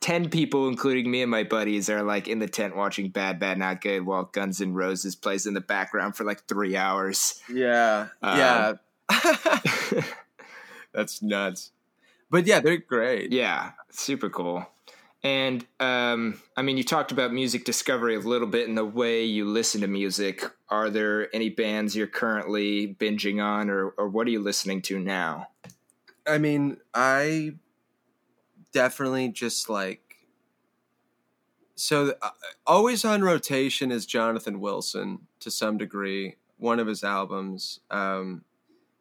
[0.01, 3.57] 10 people including me and my buddies are like in the tent watching bad bad
[3.59, 8.07] not good while Guns N' Roses plays in the background for like three hours Yeah,
[8.21, 8.73] Um, yeah.
[10.93, 11.71] That's nuts.
[12.29, 13.31] But yeah, they're great.
[13.31, 14.65] yeah super cool
[15.23, 19.23] and um i mean you talked about music discovery a little bit in the way
[19.23, 24.25] you listen to music are there any bands you're currently binging on or, or what
[24.25, 25.47] are you listening to now
[26.25, 27.55] I mean, I
[28.71, 30.27] definitely just like
[31.75, 32.29] so uh,
[32.67, 36.35] always on rotation is Jonathan Wilson to some degree.
[36.57, 37.79] One of his albums.
[37.89, 38.43] Um,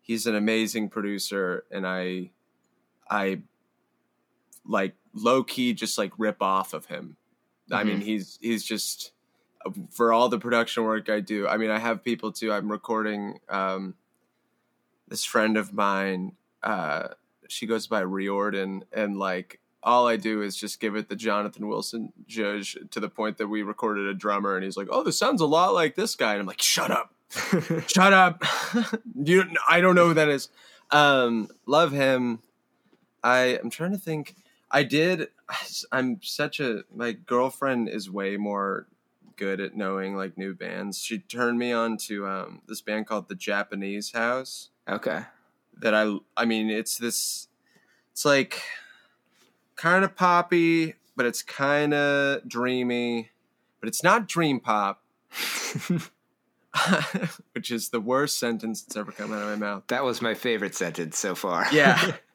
[0.00, 2.30] he's an amazing producer, and I,
[3.10, 3.42] I
[4.66, 7.16] like low key just like rip off of him.
[7.72, 9.12] I mean, he's he's just
[9.90, 11.46] for all the production work I do.
[11.46, 12.52] I mean, I have people too.
[12.52, 13.38] I'm recording.
[13.48, 13.94] Um,
[15.11, 16.32] this friend of mine
[16.62, 17.08] uh
[17.48, 21.66] she goes by Riordan and like all I do is just give it the Jonathan
[21.66, 25.18] Wilson judge to the point that we recorded a drummer and he's like, "Oh, this
[25.18, 27.14] sounds a lot like this guy." And I'm like, "Shut up.
[27.88, 28.44] Shut up.
[29.14, 30.50] you I don't know who that is."
[30.90, 32.40] Um love him.
[33.24, 34.34] I I'm trying to think
[34.70, 35.28] I did
[35.92, 38.86] I'm such a my girlfriend is way more
[39.36, 40.98] good at knowing like new bands.
[40.98, 45.22] She turned me on to um this band called The Japanese House okay
[45.80, 47.48] that I I mean it's this
[48.12, 48.62] it's like
[49.76, 53.30] kind of poppy, but it's kind of dreamy,
[53.80, 55.02] but it's not dream pop,
[57.52, 59.84] which is the worst sentence that's ever come out of my mouth.
[59.88, 62.16] that was my favorite sentence so far Yeah.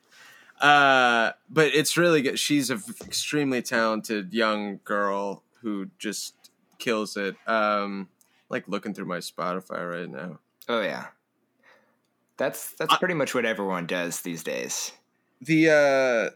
[0.61, 2.39] uh, but it's really good.
[2.39, 6.33] She's an extremely talented young girl who just
[6.79, 7.35] kills it.
[7.47, 8.09] Um,
[8.49, 10.39] like looking through my Spotify right now.
[10.67, 11.07] Oh yeah.
[12.37, 14.91] That's that's I- pretty much what everyone does these days.
[15.41, 16.31] The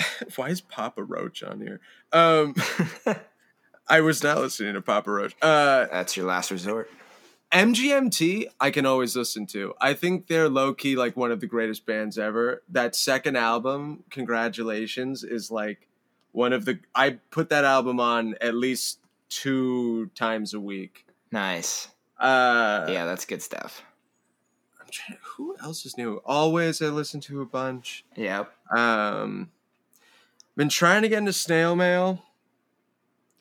[0.00, 0.04] uh
[0.36, 1.80] why is Papa Roach on here?
[2.12, 2.54] Um
[3.88, 5.34] I was not listening to Papa Roach.
[5.42, 6.90] Uh That's your last resort.
[7.52, 9.74] MGMT I can always listen to.
[9.80, 12.62] I think they're low key like one of the greatest bands ever.
[12.68, 15.88] That second album, Congratulations, is like
[16.32, 21.06] one of the I put that album on at least two times a week.
[21.30, 21.88] Nice.
[22.18, 23.82] Uh Yeah, that's good stuff.
[24.80, 26.22] I'm trying who else is new?
[26.24, 28.04] Always I listen to a bunch.
[28.16, 28.52] Yep.
[28.74, 29.50] Um,
[30.56, 32.22] been trying to get into snail mail.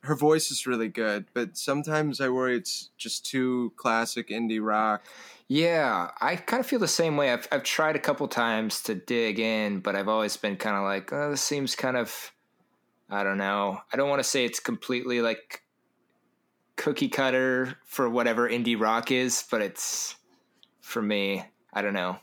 [0.01, 5.03] Her voice is really good, but sometimes I worry it's just too classic indie rock.
[5.47, 7.31] Yeah, I kind of feel the same way.
[7.31, 10.83] I've I've tried a couple times to dig in, but I've always been kind of
[10.83, 12.31] like, oh, this seems kind of,
[13.09, 13.81] I don't know.
[13.93, 15.61] I don't want to say it's completely like
[16.77, 20.15] cookie cutter for whatever indie rock is, but it's
[20.79, 21.43] for me.
[21.73, 22.17] I don't know.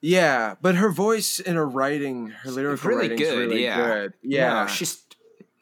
[0.00, 3.76] Yeah, but her voice and her writing, her lyrical really writing's good, really yeah.
[3.76, 4.12] good.
[4.22, 4.96] Yeah, No, she's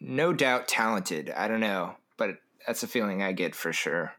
[0.02, 1.30] no doubt talented.
[1.30, 4.14] I don't know, but that's a feeling I get for sure.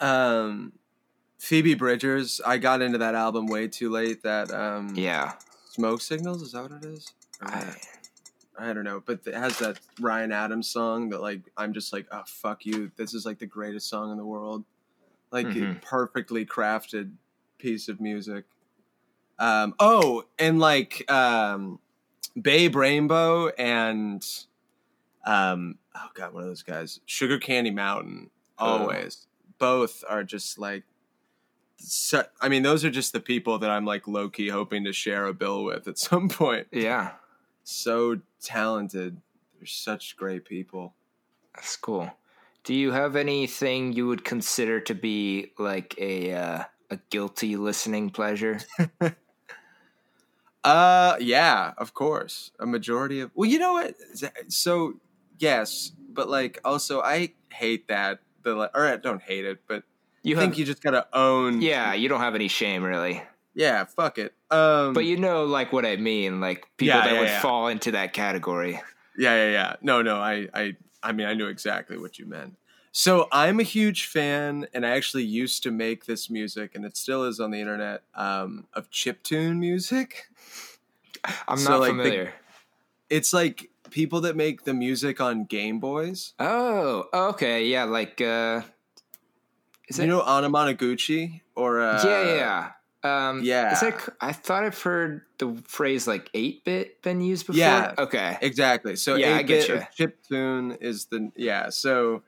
[0.00, 0.72] um,
[1.38, 2.40] Phoebe Bridgers.
[2.44, 4.22] I got into that album way too late.
[4.22, 5.32] That um, Yeah,
[5.70, 7.12] Smoke Signals is that what it is?
[7.42, 7.74] I.
[8.56, 12.06] I don't know, but it has that Ryan Adams song that like I'm just like,
[12.12, 12.92] oh fuck you.
[12.94, 14.64] This is like the greatest song in the world.
[15.32, 15.82] Like Mhm.
[15.82, 17.10] perfectly crafted
[17.58, 18.44] piece of music.
[19.40, 21.80] Um oh, and like um
[22.40, 24.24] Babe Rainbow and
[25.24, 27.00] um oh god, one of those guys.
[27.06, 28.30] Sugar Candy Mountain.
[28.58, 28.78] Oh.
[28.78, 29.26] Always.
[29.58, 30.84] Both are just like
[31.76, 34.92] so, I mean, those are just the people that I'm like low key hoping to
[34.92, 37.12] share a bill with at some point yeah,
[37.62, 39.20] so talented.
[39.58, 40.94] They're such great people.
[41.54, 42.10] that's cool.
[42.64, 48.10] Do you have anything you would consider to be like a uh, a guilty listening
[48.10, 48.60] pleasure?
[50.64, 52.50] Uh, yeah, of course.
[52.58, 53.94] A majority of well, you know what?
[54.48, 54.94] So
[55.38, 59.84] yes, but like also I hate that the le- or I don't hate it, but
[60.22, 61.60] You I think you just gotta own.
[61.60, 63.22] yeah, you don't have any shame really.
[63.54, 64.32] yeah, fuck it.
[64.50, 67.40] Um, But you know, like what I mean, like people Yeah, that yeah, would yeah.
[67.40, 68.80] fall into that category.
[69.18, 69.76] Yeah, yeah, yeah.
[69.82, 72.56] No, no, I, I, I mean, I knew exactly what you meant.
[72.96, 76.96] So I'm a huge fan, and I actually used to make this music, and it
[76.96, 80.28] still is on the internet, um, of chiptune music.
[81.48, 82.32] I'm So, not like, the- familiar.
[83.10, 86.34] It's like people that make the music on Game Boys.
[86.38, 88.62] Oh, okay, yeah, like uh,
[89.88, 90.06] is you it?
[90.06, 92.34] know Anamanaguchi or uh, yeah,
[93.02, 93.28] yeah.
[93.28, 93.72] Um, yeah.
[93.74, 97.58] Is that, I thought I've heard the phrase like eight bit been used before.
[97.58, 97.94] Yeah.
[97.98, 98.38] Okay.
[98.40, 98.94] Exactly.
[98.96, 99.76] So Yeah, I 8-bit getcha.
[99.76, 99.88] or
[100.32, 101.68] chiptune is the yeah.
[101.68, 102.22] So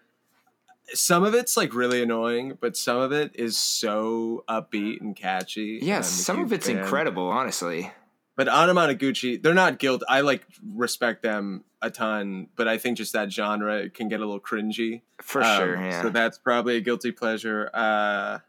[0.95, 5.79] some of it's like really annoying, but some of it is so upbeat and catchy.
[5.79, 6.79] and Yeah, a some of it's fan.
[6.79, 7.91] incredible, honestly.
[8.37, 10.03] But Anamanaguchi, they're not guilt.
[10.09, 14.25] I like respect them a ton, but I think just that genre can get a
[14.27, 15.03] little cringy.
[15.23, 15.77] For Um, sure.
[15.77, 16.03] Yeah.
[16.03, 17.71] So that's probably a guilty pleasure.
[17.73, 18.41] Uh,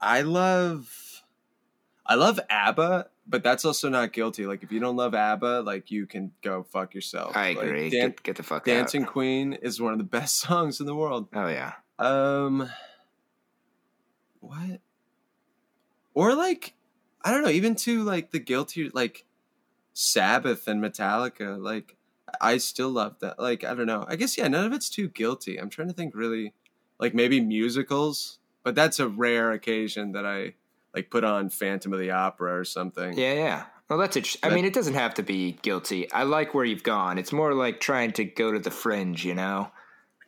[0.00, 1.22] I love,
[2.06, 4.46] I love ABBA, but that's also not guilty.
[4.46, 7.36] Like if you don't love ABBA, like you can go fuck yourself.
[7.36, 7.90] I Like, agree.
[7.90, 9.08] Dan- get, get the fuck Dancing out.
[9.08, 11.28] Queen is one of the best songs in the world.
[11.34, 11.74] Oh yeah.
[11.98, 12.70] Um,
[14.40, 14.80] what?
[16.14, 16.74] Or like,
[17.24, 17.50] I don't know.
[17.50, 19.26] Even to like the guilty, like
[19.92, 21.62] Sabbath and Metallica.
[21.62, 21.96] Like,
[22.40, 23.38] I still love that.
[23.38, 24.04] Like, I don't know.
[24.08, 24.48] I guess yeah.
[24.48, 25.58] None of it's too guilty.
[25.58, 26.14] I'm trying to think.
[26.14, 26.54] Really,
[26.98, 30.54] like maybe musicals, but that's a rare occasion that I
[30.94, 33.16] like put on Phantom of the Opera or something.
[33.18, 33.64] Yeah, yeah.
[33.88, 34.36] Well, that's it.
[34.42, 36.10] I mean, it doesn't have to be guilty.
[36.12, 37.18] I like where you've gone.
[37.18, 39.72] It's more like trying to go to the fringe, you know?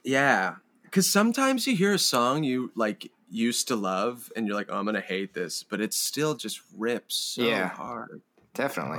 [0.04, 4.66] Yeah, because sometimes you hear a song you like used to love, and you're like,
[4.68, 7.68] "Oh, I'm gonna hate this," but it still just rips so Yeah.
[7.68, 8.20] hard.
[8.52, 8.98] Definitely.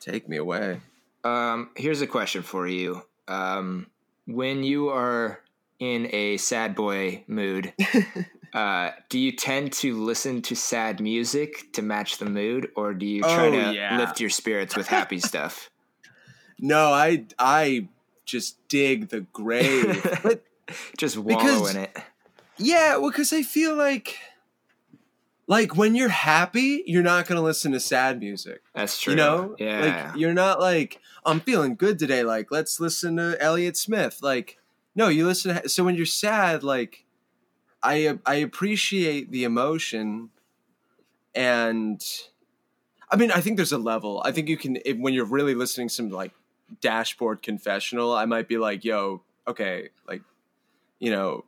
[0.00, 0.80] Take me away.
[1.24, 3.02] Um, here's a question for you.
[3.26, 3.86] Um,
[4.26, 5.40] when you are
[5.80, 7.72] in a sad boy mood,
[8.54, 13.04] uh, do you tend to listen to sad music to match the mood, or do
[13.04, 13.98] you try Oh, to yeah.
[13.98, 15.70] lift your spirits with happy stuff?
[16.58, 17.88] No, I I
[18.24, 20.42] just dig the grave, but
[20.96, 21.96] Just wallow Because- in it.
[22.56, 24.16] yeah, well, because I feel like
[25.46, 28.62] like when you're happy, you're not gonna listen to sad music.
[28.74, 29.12] That's true.
[29.12, 29.80] You know, yeah.
[30.10, 32.22] like you're not like I'm feeling good today.
[32.22, 34.20] Like let's listen to Elliott Smith.
[34.22, 34.58] Like
[34.94, 35.60] no, you listen.
[35.60, 37.04] To, so when you're sad, like
[37.84, 40.30] I I appreciate the emotion,
[41.34, 42.02] and
[43.10, 44.22] I mean I think there's a level.
[44.24, 46.32] I think you can if, when you're really listening to some like
[46.80, 48.12] dashboard confessional.
[48.12, 50.22] I might be like, yo, okay, like
[50.98, 51.44] you know,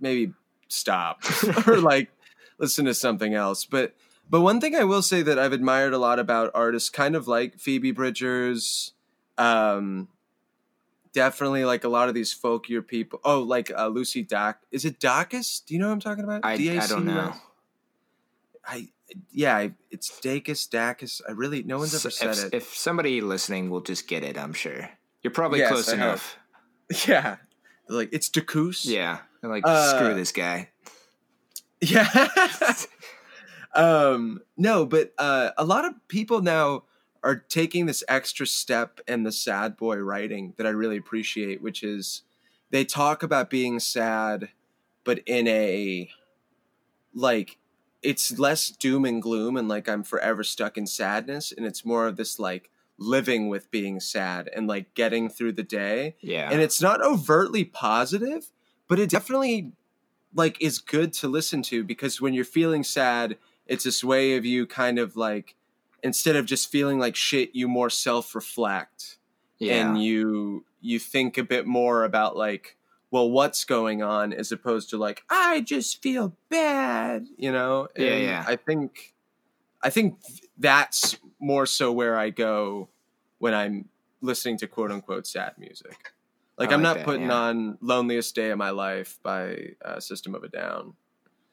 [0.00, 0.32] maybe
[0.68, 1.22] stop
[1.66, 2.10] or like
[2.58, 3.64] listen to something else.
[3.64, 3.94] But
[4.28, 7.28] but one thing I will say that I've admired a lot about artists, kind of
[7.28, 8.94] like Phoebe Bridgers,
[9.36, 10.08] um,
[11.14, 13.20] definitely like a lot of these folkier people.
[13.24, 14.60] Oh, like uh, Lucy Dac.
[14.70, 15.64] Is it Dacus?
[15.64, 16.44] Do you know what I'm talking about?
[16.44, 17.32] I, I don't know.
[17.32, 17.40] D-A-C-U-S?
[18.66, 18.88] I
[19.30, 21.20] yeah, I, it's Dacus, Dacus.
[21.28, 22.54] I really no one's ever said if, it.
[22.54, 24.90] if somebody listening will just get it, I'm sure.
[25.22, 26.38] You're probably Yes, close I enough.
[27.06, 27.36] yeah,
[27.88, 28.84] like it's Dacus.
[28.84, 29.18] Yeah.
[29.40, 30.70] They're like, Uh, screw this guy.
[31.80, 32.08] Yeah.
[33.74, 36.84] um, no, but uh, a lot of people now
[37.24, 41.82] are taking this extra step in the sad boy writing that I really appreciate, which
[41.82, 42.22] is
[42.70, 44.50] they talk about being sad,
[45.04, 46.10] but in a
[47.14, 47.58] like
[48.02, 52.06] it's less doom and gloom and like I'm forever stuck in sadness, and it's more
[52.06, 56.48] of this like living with being sad and like getting through the day Yeah.
[56.52, 58.52] and it's not overtly positive
[58.86, 59.72] but it definitely
[60.32, 64.44] like is good to listen to because when you're feeling sad it's this way of
[64.44, 65.56] you kind of like
[66.04, 69.18] instead of just feeling like shit you more self-reflect
[69.58, 69.74] yeah.
[69.88, 72.76] and you you think a bit more about like
[73.10, 78.12] well what's going on as opposed to like i just feel bad you know Yeah,
[78.12, 78.44] And yeah.
[78.46, 79.14] i think
[79.82, 80.18] i think
[80.58, 82.88] that's more so where i go
[83.38, 83.88] when i'm
[84.20, 86.12] listening to quote unquote sad music
[86.58, 87.34] like I i'm not that, putting yeah.
[87.34, 90.94] on loneliest day of my life by uh, system of a down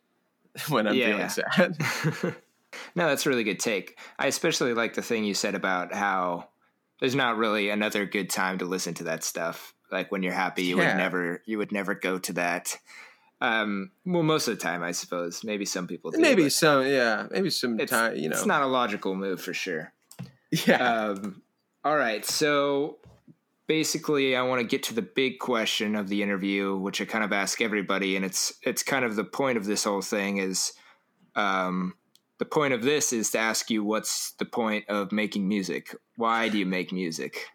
[0.69, 1.27] when i'm Yeah, feeling yeah.
[1.29, 2.35] sad
[2.95, 3.97] no, that's a really good take.
[4.19, 6.49] I especially like the thing you said about how
[6.99, 9.73] there's not really another good time to listen to that stuff.
[9.91, 10.89] Like when you're happy, you Yeah.
[10.91, 12.77] would never you would never go to that.
[13.41, 15.43] Um, well, most of the time, I suppose.
[15.43, 16.19] Maybe some people do.
[16.19, 19.93] maybe some yeah maybe some time you know it's not a logical move for sure.
[20.67, 20.77] yeah
[21.09, 21.41] Um,
[21.83, 22.99] all right, so
[23.67, 27.23] basically, I want to get to the big question of the interview, which I kind
[27.23, 30.73] of ask everybody, and it's it's kind of the point of this whole thing is,
[31.35, 31.95] um,
[32.41, 35.95] the point of this is to ask you what's the point of making music?
[36.15, 37.51] Why do you make music?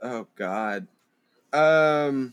[0.00, 0.86] Oh God.
[1.52, 2.32] Um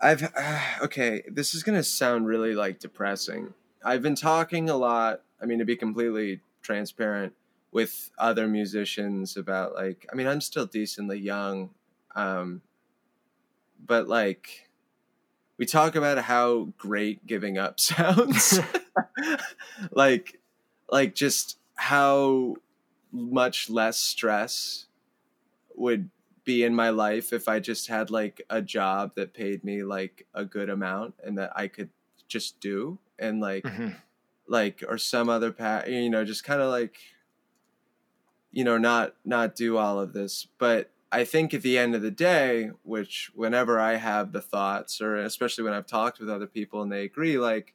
[0.00, 1.24] I've uh, okay.
[1.26, 3.52] This is gonna sound really like depressing.
[3.84, 5.22] I've been talking a lot.
[5.42, 7.32] I mean, to be completely transparent
[7.72, 10.06] with other musicians about like.
[10.12, 11.70] I mean, I'm still decently young,
[12.14, 12.62] um,
[13.84, 14.68] but like,
[15.56, 18.60] we talk about how great giving up sounds.
[19.90, 20.40] like,
[20.90, 22.56] like just how
[23.12, 24.86] much less stress
[25.74, 26.10] would
[26.44, 30.26] be in my life if I just had like a job that paid me like
[30.34, 31.90] a good amount and that I could
[32.26, 33.90] just do and like Mm-hmm.
[34.46, 36.96] like or some other path you know just kind of like
[38.50, 42.02] you know not not do all of this but I think at the end of
[42.02, 46.46] the day which whenever I have the thoughts or especially when I've talked with other
[46.46, 47.74] people and they agree like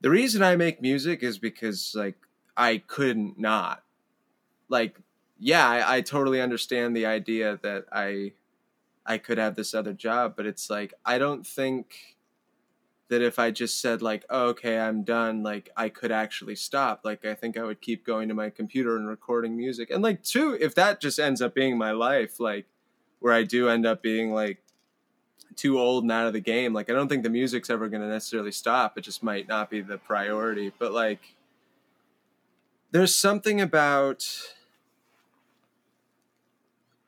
[0.00, 2.16] the reason I make music is because like
[2.56, 3.82] I couldn't not
[4.68, 4.96] like
[5.38, 8.32] yeah, I, I totally understand the idea that I
[9.04, 12.16] I could have this other job, but it's like I don't think
[13.08, 17.00] that if I just said like, oh, okay, I'm done, like I could actually stop.
[17.04, 19.90] Like I think I would keep going to my computer and recording music.
[19.90, 22.66] And like two, if that just ends up being my life, like
[23.18, 24.62] where I do end up being like
[25.56, 28.08] too old and out of the game, like I don't think the music's ever gonna
[28.08, 28.96] necessarily stop.
[28.96, 30.72] It just might not be the priority.
[30.78, 31.34] But like
[32.90, 34.26] there's something about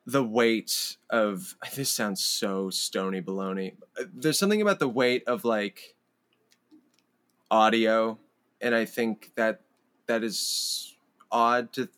[0.06, 3.74] the weight of this sounds so stony baloney.
[3.98, 5.96] Uh, there's something about the weight of like
[7.50, 8.18] audio,
[8.60, 9.60] and I think that
[10.06, 10.96] that is
[11.30, 11.88] odd to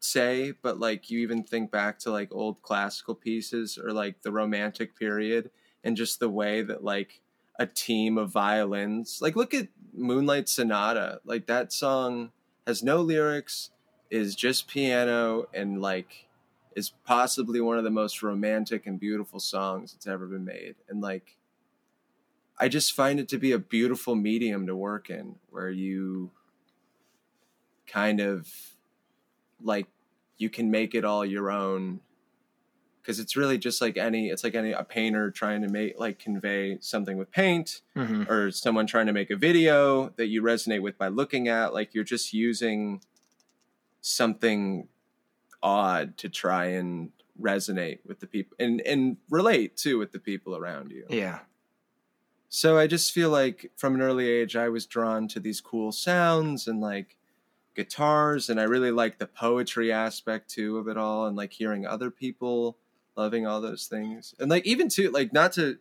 [0.00, 4.32] say, but like you even think back to like old classical pieces or like the
[4.32, 5.50] romantic period
[5.84, 7.20] and just the way that like
[7.58, 12.30] a team of violins like look at Moonlight Sonata like that song
[12.66, 13.70] has no lyrics
[14.10, 16.28] is just piano and like
[16.76, 20.74] is possibly one of the most romantic and beautiful songs that's ever been made.
[20.88, 21.36] And like,
[22.58, 26.30] I just find it to be a beautiful medium to work in where you
[27.86, 28.48] kind of
[29.62, 29.86] like,
[30.38, 32.00] you can make it all your own.
[33.04, 36.18] Cause it's really just like any, it's like any, a painter trying to make, like
[36.20, 38.30] convey something with paint Mm-hmm.
[38.30, 41.74] or someone trying to make a video that you resonate with by looking at.
[41.74, 43.00] Like you're just using
[44.00, 44.88] something
[45.62, 50.56] odd to try and resonate with the people and and relate too with the people
[50.56, 51.04] around you.
[51.08, 51.40] Yeah.
[52.48, 55.92] So I just feel like from an early age I was drawn to these cool
[55.92, 57.16] sounds and like
[57.74, 61.86] guitars and I really like the poetry aspect too of it all and like hearing
[61.86, 62.76] other people
[63.16, 64.34] loving all those things.
[64.38, 65.78] And like even too like not to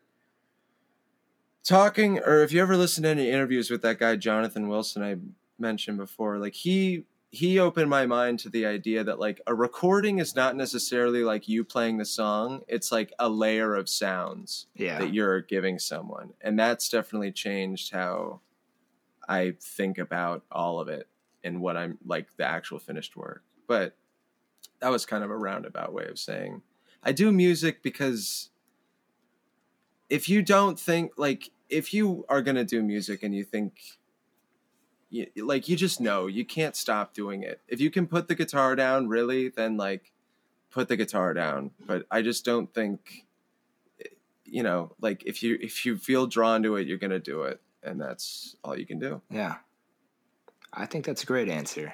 [1.64, 5.16] talking or if you ever listen to any interviews with that guy Jonathan Wilson I
[5.60, 10.18] mentioned before like he he opened my mind to the idea that like a recording
[10.20, 14.98] is not necessarily like you playing the song it's like a layer of sounds Yeah.
[15.00, 18.40] that you're giving someone and that's definitely changed how
[19.30, 21.08] i think about all of it
[21.44, 23.96] and what i'm like the actual finished work but
[24.80, 26.64] that was kind of a roundabout way of saying
[27.04, 28.50] i do music because
[30.10, 33.98] if you don't think like if you are going to do music and you think
[35.10, 38.36] you, like you just know you can't stop doing it if you can put the
[38.36, 40.12] guitar down really then like
[40.70, 43.26] put the guitar down but i just don't think
[44.46, 47.62] you know like if you if you feel drawn to it you're gonna do it
[47.84, 49.56] and that's all you can do Yeah.
[50.74, 51.94] I think that's a great answer.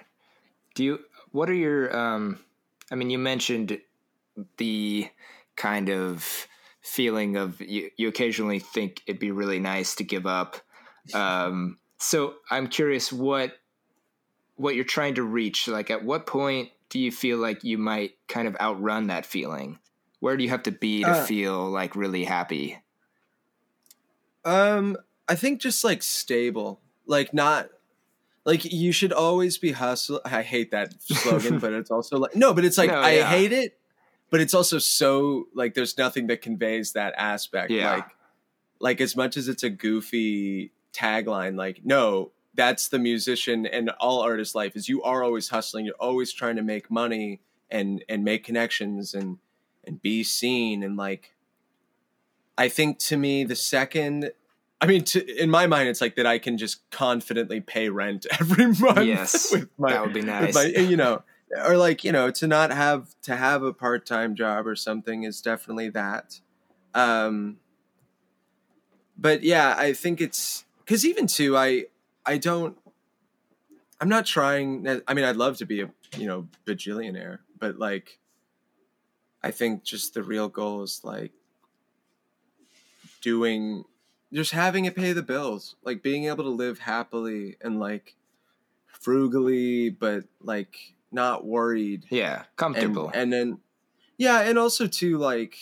[0.75, 0.99] Do you
[1.31, 2.39] what are your um
[2.91, 3.79] I mean you mentioned
[4.57, 5.09] the
[5.55, 6.47] kind of
[6.81, 10.57] feeling of you, you occasionally think it'd be really nice to give up.
[11.13, 13.53] Um so I'm curious what
[14.55, 18.13] what you're trying to reach like at what point do you feel like you might
[18.27, 19.79] kind of outrun that feeling?
[20.19, 22.77] Where do you have to be to Uh, feel like really happy?
[24.45, 24.95] um
[25.27, 27.69] i think just like stable like not
[28.45, 32.53] like you should always be hustle i hate that slogan but it's also like no
[32.53, 33.29] but it's like No, i yeah.
[33.29, 33.77] hate it
[34.29, 37.93] but it's also so like there's nothing that conveys that aspect Yeah.
[37.93, 38.05] like
[38.79, 44.21] like as much as it's a goofy tagline like no that's the musician and all
[44.21, 48.23] artist life is you are always hustling you're always trying to make money and and
[48.23, 49.37] make connections and
[49.85, 51.33] and be seen and like
[52.57, 54.31] i think to me the second
[54.81, 58.25] i mean to, in my mind it's like that i can just confidently pay rent
[58.39, 60.53] every month Yes, with my that would be nice.
[60.55, 61.21] my- you know
[61.65, 65.41] or like you know to not have to have a part-time job or something is
[65.41, 66.39] definitely that.
[66.93, 67.57] Um
[69.19, 71.83] but yeah i think it's because even too i
[72.23, 72.77] i don't
[73.99, 78.19] i'm not trying i mean i'd love to be a you know bajillionaire but like
[79.41, 81.31] i think just the real goal is like
[83.21, 83.83] doing
[84.33, 88.15] just having it pay the bills, like being able to live happily and like
[88.87, 90.75] frugally, but like
[91.11, 93.07] not worried Yeah, comfortable.
[93.07, 93.57] and, and then
[94.17, 95.57] yeah and also too like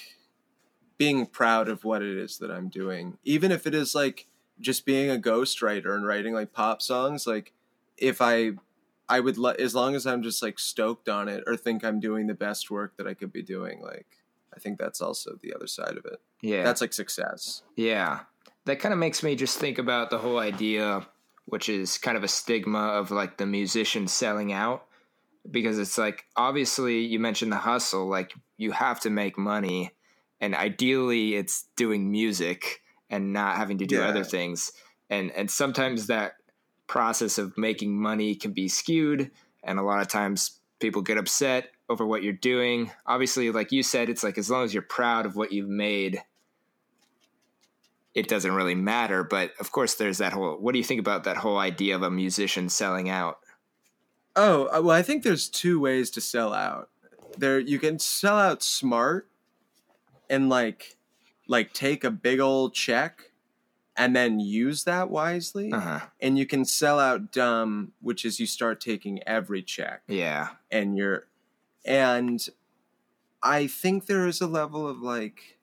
[0.98, 4.28] being proud of what it is that i'm doing even if it is like
[4.62, 7.52] just being a ghostwriter and writing like pop songs like
[7.98, 8.52] if i
[9.10, 12.00] i would let as long as i'm just like stoked on it or think i'm
[12.00, 14.08] doing the best work that i could be doing like
[14.56, 18.20] i think that's also the other side of it yeah, that's like success Yeah.
[18.66, 21.06] That kind of makes me just think about the whole idea,
[21.46, 24.86] which is kind of a stigma of like the musician selling out.
[25.50, 29.92] Because it's like, obviously, you mentioned the hustle, like, you have to make money.
[30.42, 34.08] And ideally, it's doing music and not having to do Yeah.
[34.08, 34.72] other things.
[35.10, 36.34] And, and sometimes that
[36.88, 39.32] process of making money can be skewed.
[39.64, 42.92] And a lot of times people get upset over what you're doing.
[43.06, 46.22] Obviously, like you said, it's like as long as you're proud of what you've made,
[48.14, 49.24] it doesn't really matter.
[49.24, 50.58] But of course, there's that whole.
[50.58, 53.40] What do you think about that whole idea of a musician selling out?
[54.36, 56.90] Oh, uh, well, I think there's two ways to sell out.
[57.38, 59.28] There you can sell out smart
[60.30, 60.98] and like
[61.48, 63.32] like take a big old check
[63.98, 65.72] and then use that wisely.
[65.72, 66.00] Uh huh.
[66.20, 70.50] And you can sell out dumb, which is you start taking every check Yeah.
[70.72, 71.28] and you're
[71.86, 72.46] and
[73.44, 75.58] I think there is a level of like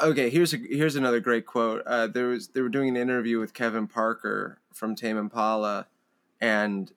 [0.00, 3.40] okay here's a here's another great quote uh, there was they were doing an interview
[3.40, 5.86] with Kevin Parker from Tame Impala
[6.40, 6.92] and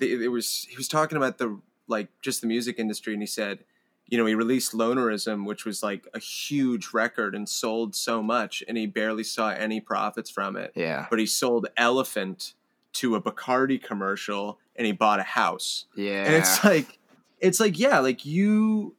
[0.00, 3.60] it was he was talking about the like just the music industry and he said
[4.06, 8.62] you know he released Lonerism which was like a huge record and sold so much
[8.68, 11.06] and he barely saw any profits from it Yeah.
[11.10, 12.54] but he sold Elephant
[12.94, 15.86] to a Bacardi commercial and he bought a house.
[15.96, 16.24] Yeah.
[16.24, 16.98] And it's like
[17.40, 18.94] it's like yeah, like you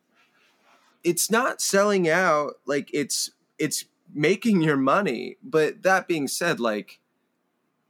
[1.03, 5.37] it's not selling out, like it's it's making your money.
[5.43, 6.99] But that being said, like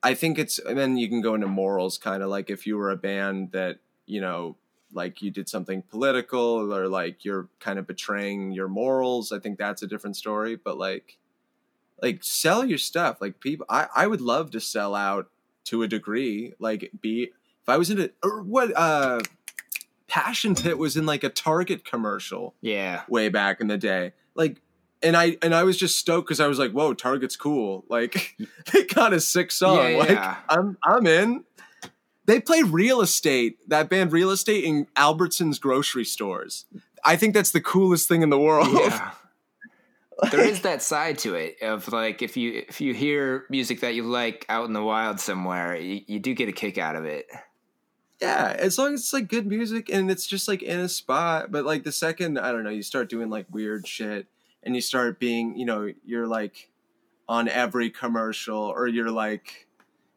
[0.06, 2.78] I think it's and then you can go into morals kind of like if you
[2.78, 4.56] were a band that, you know,
[4.94, 9.58] like you did something political or like you're kind of betraying your morals, I think
[9.58, 10.58] that's a different story.
[10.58, 11.18] But like
[12.04, 13.18] like sell your stuff.
[13.20, 15.32] Like people I, I would love to sell out
[15.66, 16.54] to a degree.
[16.60, 17.32] Like be
[17.64, 19.22] if I was in a or what uh
[20.08, 23.02] Passion Pit was in like a Target commercial yeah.
[23.10, 24.14] way back in the day.
[24.36, 24.62] Like
[25.02, 27.86] and I and I was just stoked because I was like, whoa, Target's cool.
[27.90, 28.38] Like
[28.74, 29.92] they got a sick song.
[29.92, 30.38] Yeah, like yeah.
[30.50, 31.44] I'm I'm in.
[32.26, 36.66] They play real estate, that band real estate in Albertsons grocery stores.
[37.04, 38.68] I think that's the coolest thing in the world.
[38.72, 39.12] Yeah.
[40.32, 43.94] there is that side to it of like if you if you hear music that
[43.94, 47.06] you like out in the wild somewhere, you, you do get a kick out of
[47.06, 47.28] it.
[48.22, 51.52] Yeah, as long as it's like good music and it's just like in a spot.
[51.52, 54.28] But like the second, I don't know, you start doing like weird shit
[54.66, 56.72] and you start being, you know, you're like
[57.28, 59.68] on every commercial or you're like,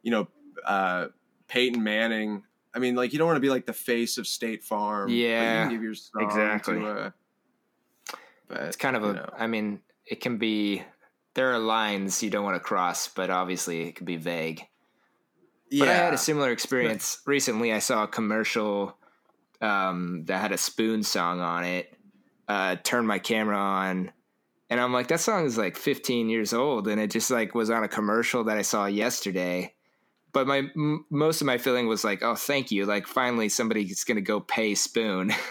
[0.03, 0.29] you know,
[0.67, 1.07] uh,
[1.49, 2.45] Peyton Manning.
[2.75, 5.11] I mean, like you don't want to be like the face of State Farm.
[5.11, 6.85] Yeah, give your exactly.
[6.85, 7.13] A,
[8.49, 9.31] but It's kind of a.
[9.37, 9.49] I know.
[9.49, 10.83] mean, it can be.
[11.35, 14.67] There are lines you don't want to cross, but obviously it can be vague.
[15.71, 15.85] yeah.
[15.85, 17.73] But I had a similar experience recently.
[17.73, 18.97] I saw a commercial
[19.61, 21.95] um, that had a spoon song on it.
[22.49, 24.11] Uh, turned my camera on,
[24.71, 27.71] and I'm like, that song is like 15 years old, and it just like was
[27.71, 29.75] on a commercial that I saw yesterday.
[30.33, 32.85] But my m- most of my feeling was like, oh, thank you.
[32.87, 35.33] Like finally somebody's gonna go pay Spoon.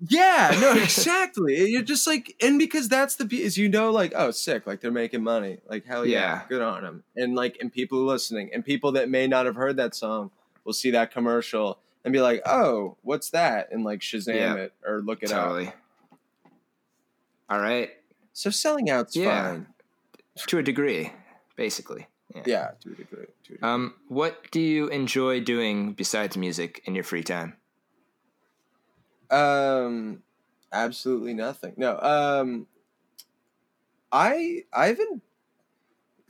[0.00, 1.70] Yeah, no, exactly.
[1.70, 4.92] You're just like, and because that's the is you know, like, oh, sick, like they're
[4.92, 6.42] making money, like hell yeah, Yeah.
[6.48, 9.76] good on them, and like, and people listening, and people that may not have heard
[9.78, 10.30] that song
[10.62, 14.54] will see that commercial and be like, oh, what's that, and like Shazam Yeah.
[14.54, 15.48] it or look it up.
[15.48, 15.72] totally.
[17.50, 17.90] All right,
[18.38, 19.48] So selling out's Yeah.
[19.50, 19.66] fine.
[20.46, 21.12] to a degree,
[21.56, 22.06] basically.
[22.32, 22.42] Yeah.
[22.46, 23.24] Yeah, to a degree.
[23.24, 23.58] To a degree.
[23.68, 27.56] Um, what do you enjoy doing besides music in your free time?
[29.28, 30.22] Um,
[30.70, 31.74] absolutely nothing.
[31.76, 31.98] No.
[31.98, 32.68] Um,
[34.12, 35.20] I I've been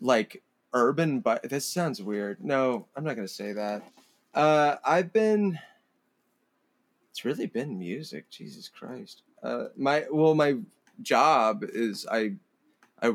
[0.00, 0.42] like
[0.72, 2.42] urban, but this sounds weird.
[2.42, 3.82] No, I'm not gonna say that.
[4.32, 5.58] Uh, I've been.
[7.10, 8.30] It's really been music.
[8.30, 9.24] Jesus Christ.
[9.42, 10.56] Uh, my well, my
[11.02, 12.32] job is I,
[13.00, 13.14] I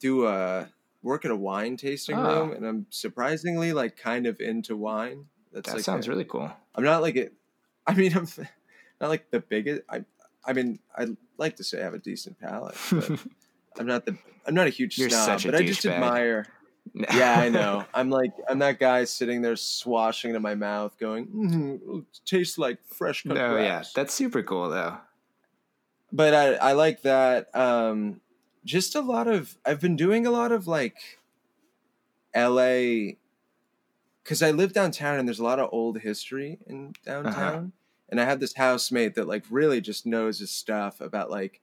[0.00, 0.68] do a
[1.02, 2.22] work at a wine tasting Oh.
[2.22, 5.26] room, and I'm surprisingly like kind of into wine.
[5.52, 6.50] That's That like sounds a- really cool.
[6.74, 7.32] I'm not like it.
[7.86, 8.26] I mean, I'm
[9.00, 9.82] not like the biggest.
[9.88, 10.04] I,
[10.44, 13.10] I mean, I like to say I have a decent palate, but
[13.78, 14.16] I'm not the.
[14.46, 15.92] I'm not a huge You're snob, a but I just douchebag.
[15.94, 16.46] admire.
[16.94, 17.84] Yeah, I know.
[17.92, 22.56] I'm like I'm that guy sitting there swashing into my mouth, going, mm, it "Tastes
[22.58, 24.96] like fresh cut no, yeah, that's super cool though.
[26.12, 27.54] But I, I like that.
[27.54, 28.20] Um,
[28.64, 31.18] just a lot of I've been doing a lot of like
[32.36, 33.12] LA
[34.24, 37.72] cuz I live downtown and there's a lot of old history in downtown
[38.08, 41.60] and I have this housemate that like really just knows his stuff about like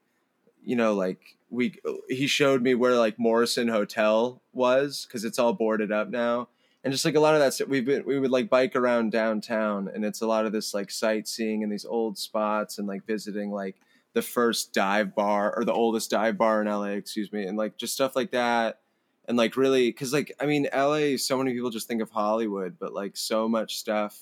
[0.64, 1.80] you know like we
[2.10, 6.48] he showed me where like Morrison Hotel was cuz it's all boarded up now
[6.84, 9.12] and just like a lot of that stuff we've been we would like bike around
[9.12, 13.06] downtown and it's a lot of this like sightseeing and these old spots and like
[13.06, 13.76] visiting like
[14.16, 17.78] the first dive bar or the oldest dive bar in LA, excuse me, and like
[17.78, 18.80] just stuff like that.
[19.28, 22.78] And like really, because like I mean, LA, so many people just think of Hollywood,
[22.80, 24.18] but like so much stuff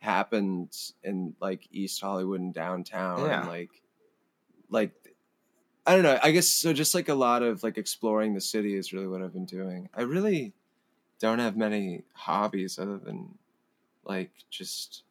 [0.00, 3.40] happened in like East Hollywood and downtown, Yeah.
[3.40, 3.70] and like
[4.68, 4.92] like
[5.86, 6.18] I don't know.
[6.22, 6.72] I guess so.
[6.74, 9.88] Just like a lot of like exploring the city is really what I've been doing.
[9.94, 10.52] I really
[11.18, 13.38] don't have many hobbies other than
[14.04, 15.04] like just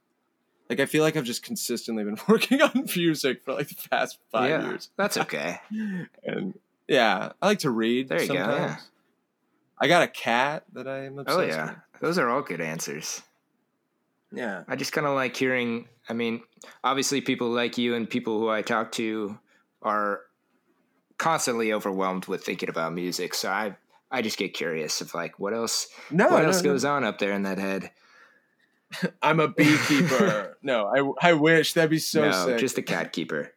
[0.70, 4.20] like I feel like I've just consistently been working on music for like the past
[4.32, 4.90] five yeah, years.
[4.98, 5.60] that's okay.
[6.24, 6.58] And
[6.88, 8.10] yeah, I like to read.
[8.10, 8.78] There you go, yeah.
[9.82, 12.02] I got a cat that I am oh, obsessed Oh yeah, with.
[12.02, 13.22] those are all good answers.
[14.32, 14.64] Yeah.
[14.68, 15.88] I just kind of like hearing.
[16.08, 16.42] I mean,
[16.84, 19.38] obviously, people like you and people who I talk to
[19.82, 20.22] are
[21.18, 23.34] constantly overwhelmed with thinking about music.
[23.34, 23.76] So I,
[24.12, 26.72] I just get curious of like what else, No, what no, else no.
[26.72, 27.92] goes on up there in that head.
[29.22, 30.58] I'm a beekeeper.
[30.64, 32.58] no, I I wish that'd be so no, sick.
[32.60, 33.52] just a cat keeper.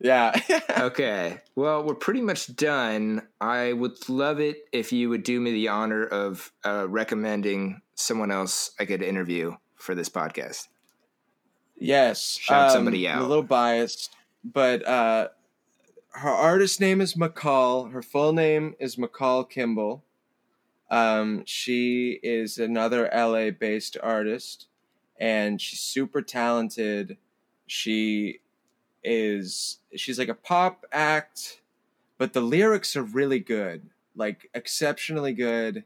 [0.00, 0.38] yeah.
[0.78, 1.38] okay.
[1.54, 3.22] Well, we're pretty much done.
[3.40, 8.30] I would love it if you would do me the honor of uh, recommending someone
[8.30, 10.68] else I could interview for this podcast.
[11.76, 12.38] yes.
[12.40, 13.24] Shout um, somebody I'm out.
[13.24, 15.28] a little biased, but uh,
[16.12, 17.92] her artist name is McCall.
[17.92, 20.03] Her full name is McCall Kimball.
[20.90, 24.66] Um, she is another LA based artist
[25.18, 27.16] and she's super talented.
[27.66, 28.40] She
[29.02, 31.60] is she's like a pop act,
[32.18, 35.84] but the lyrics are really good, like exceptionally good.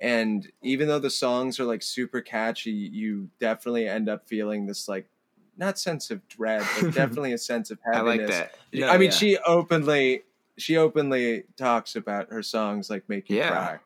[0.00, 4.88] And even though the songs are like super catchy, you definitely end up feeling this
[4.88, 5.08] like
[5.56, 8.18] not sense of dread, but definitely a sense of I happiness.
[8.18, 8.54] like that.
[8.72, 9.16] No, I mean, yeah.
[9.16, 10.22] she openly
[10.56, 13.50] she openly talks about her songs like make you Yeah.
[13.50, 13.78] cry.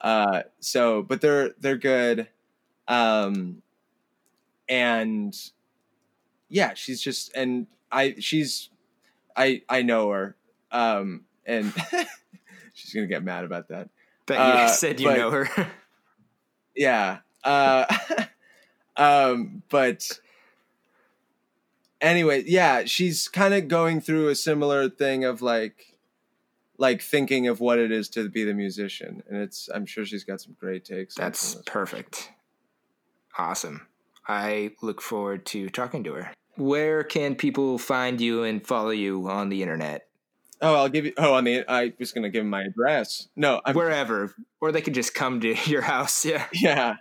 [0.00, 2.28] Uh, so, but they're they're good,
[2.88, 3.62] um,
[4.68, 5.34] and
[6.48, 8.70] yeah, she's just and I she's
[9.36, 10.36] I I know her,
[10.72, 11.72] um, and
[12.74, 13.90] she's gonna get mad about that.
[14.26, 15.70] But you uh, said you but- know her.
[16.74, 17.18] Yeah.
[17.44, 17.84] Uh,
[18.96, 20.18] um, but
[22.00, 25.89] anyway, yeah, she's kind of going through a similar thing of like,
[26.80, 29.68] like thinking of what it is to be the musician, and it's.
[29.72, 31.14] I'm sure she's got some great takes.
[31.14, 32.32] That's perfect.
[33.38, 33.86] Awesome.
[34.26, 36.32] I look forward to talking to her.
[36.56, 40.08] Where can people find you and follow you on the internet?
[40.62, 41.12] Oh, I'll give you.
[41.16, 41.64] Oh, on the.
[41.70, 43.28] I was gonna give him my address.
[43.36, 43.76] No, I'm.
[43.76, 44.34] Wherever.
[44.60, 46.24] Or they could just come to your house.
[46.24, 46.46] Yeah.
[46.52, 46.96] Yeah.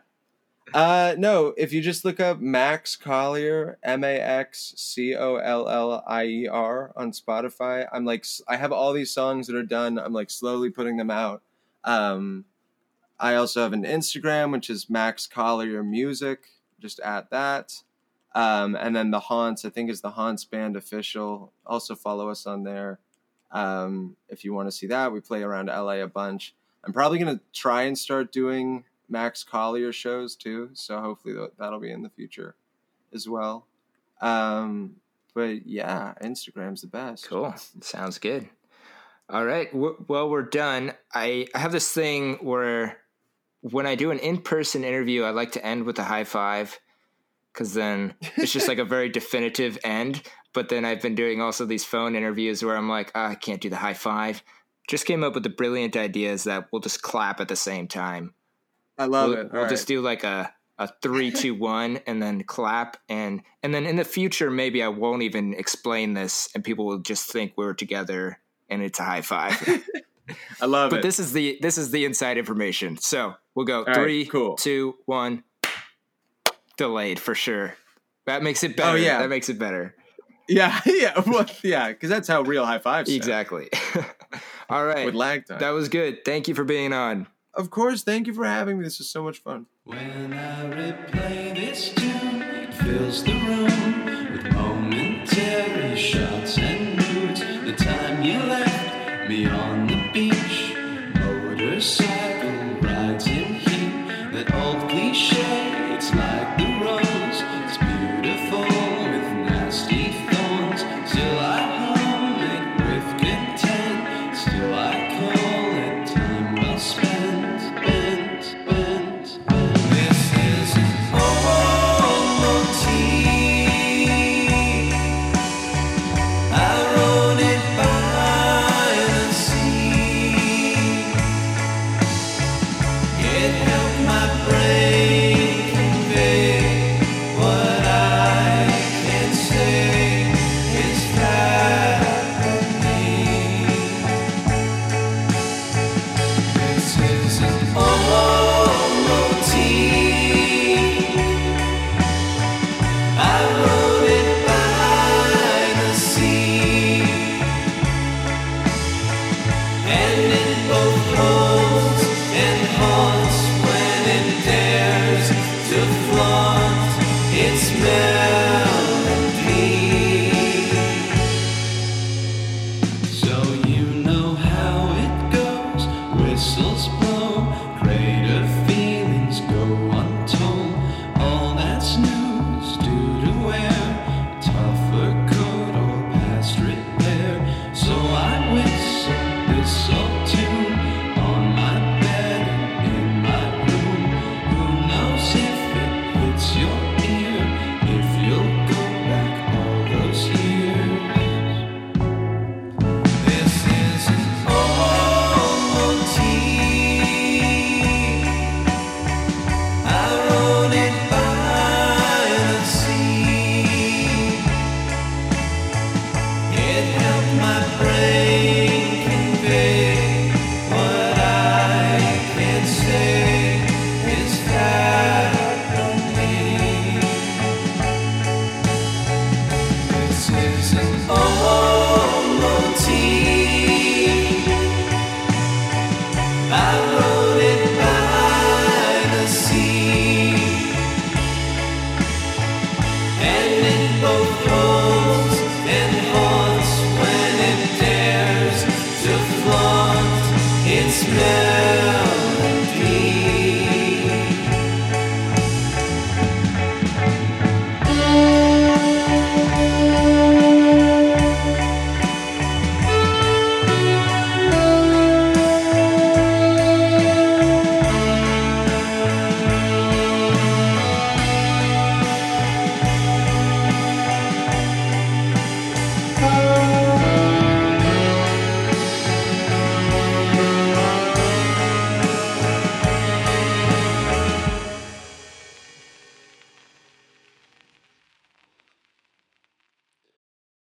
[0.74, 5.68] Uh, no, if you just look up Max Collier, M A X C O L
[5.70, 9.64] L I E R on Spotify, I'm like, I have all these songs that are
[9.64, 9.98] done.
[9.98, 11.42] I'm like slowly putting them out.
[11.84, 12.46] Um,
[13.20, 16.46] I also have an Instagram, which is Max Collier Music,
[16.80, 17.82] just at that.
[18.36, 21.52] Um, and then the Haunts, I think is the Haunts Band official.
[21.66, 23.00] Also follow us on there.
[23.52, 26.54] Um, if you want to see that, we play around LA a bunch.
[26.84, 30.70] I'm probably gonna try and start doing Max Collier shows too.
[30.74, 32.56] So hopefully that'll be in the future
[33.14, 33.68] as well.
[34.22, 34.96] Um,
[35.34, 37.28] but yeah, Instagram's the best.
[37.28, 37.54] Cool.
[37.82, 38.50] Sounds good.
[39.30, 39.70] All right.
[39.74, 40.94] Well, we're done.
[41.14, 42.98] I, I have this thing where
[43.62, 46.80] when I do an in person interview, I like to end with a high five
[47.54, 50.24] because then it's just like a very definitive end.
[50.54, 53.62] But then I've been doing also these phone interviews where I'm like, ah, I can't
[53.62, 54.44] do the high five.
[54.88, 58.34] Just came up with the brilliant ideas that we'll just clap at the same time.
[59.00, 59.54] I love we'll, it.
[59.54, 63.74] We'll All just do like a a three, two, one, and then clap, and and
[63.74, 67.54] then in the future maybe I won't even explain this, and people will just think
[67.56, 68.40] we're together,
[68.70, 69.62] and it's a high five.
[70.62, 71.02] I love but it.
[71.02, 72.98] But this is the this is the inside information.
[72.98, 74.56] So we'll go right, three, cool.
[74.56, 75.44] two, one.
[76.78, 77.76] Delayed for sure.
[78.26, 78.98] That makes it oh, better.
[78.98, 79.20] Oh, yeah.
[79.20, 79.96] that makes it better.
[80.48, 83.70] yeah, yeah, well, yeah, because that's how real high fives Exactly.
[84.70, 85.60] All right, with lag time.
[85.60, 86.24] that was good.
[86.24, 87.28] Thank you for being on.
[87.54, 88.84] Of course, thank you for having me.
[88.84, 89.66] This is so much fun.
[89.84, 97.40] When I replay this tune, it fills the room with momentary shots and moods.
[97.40, 100.74] The time you left me on the beach,
[101.16, 102.29] motorcycle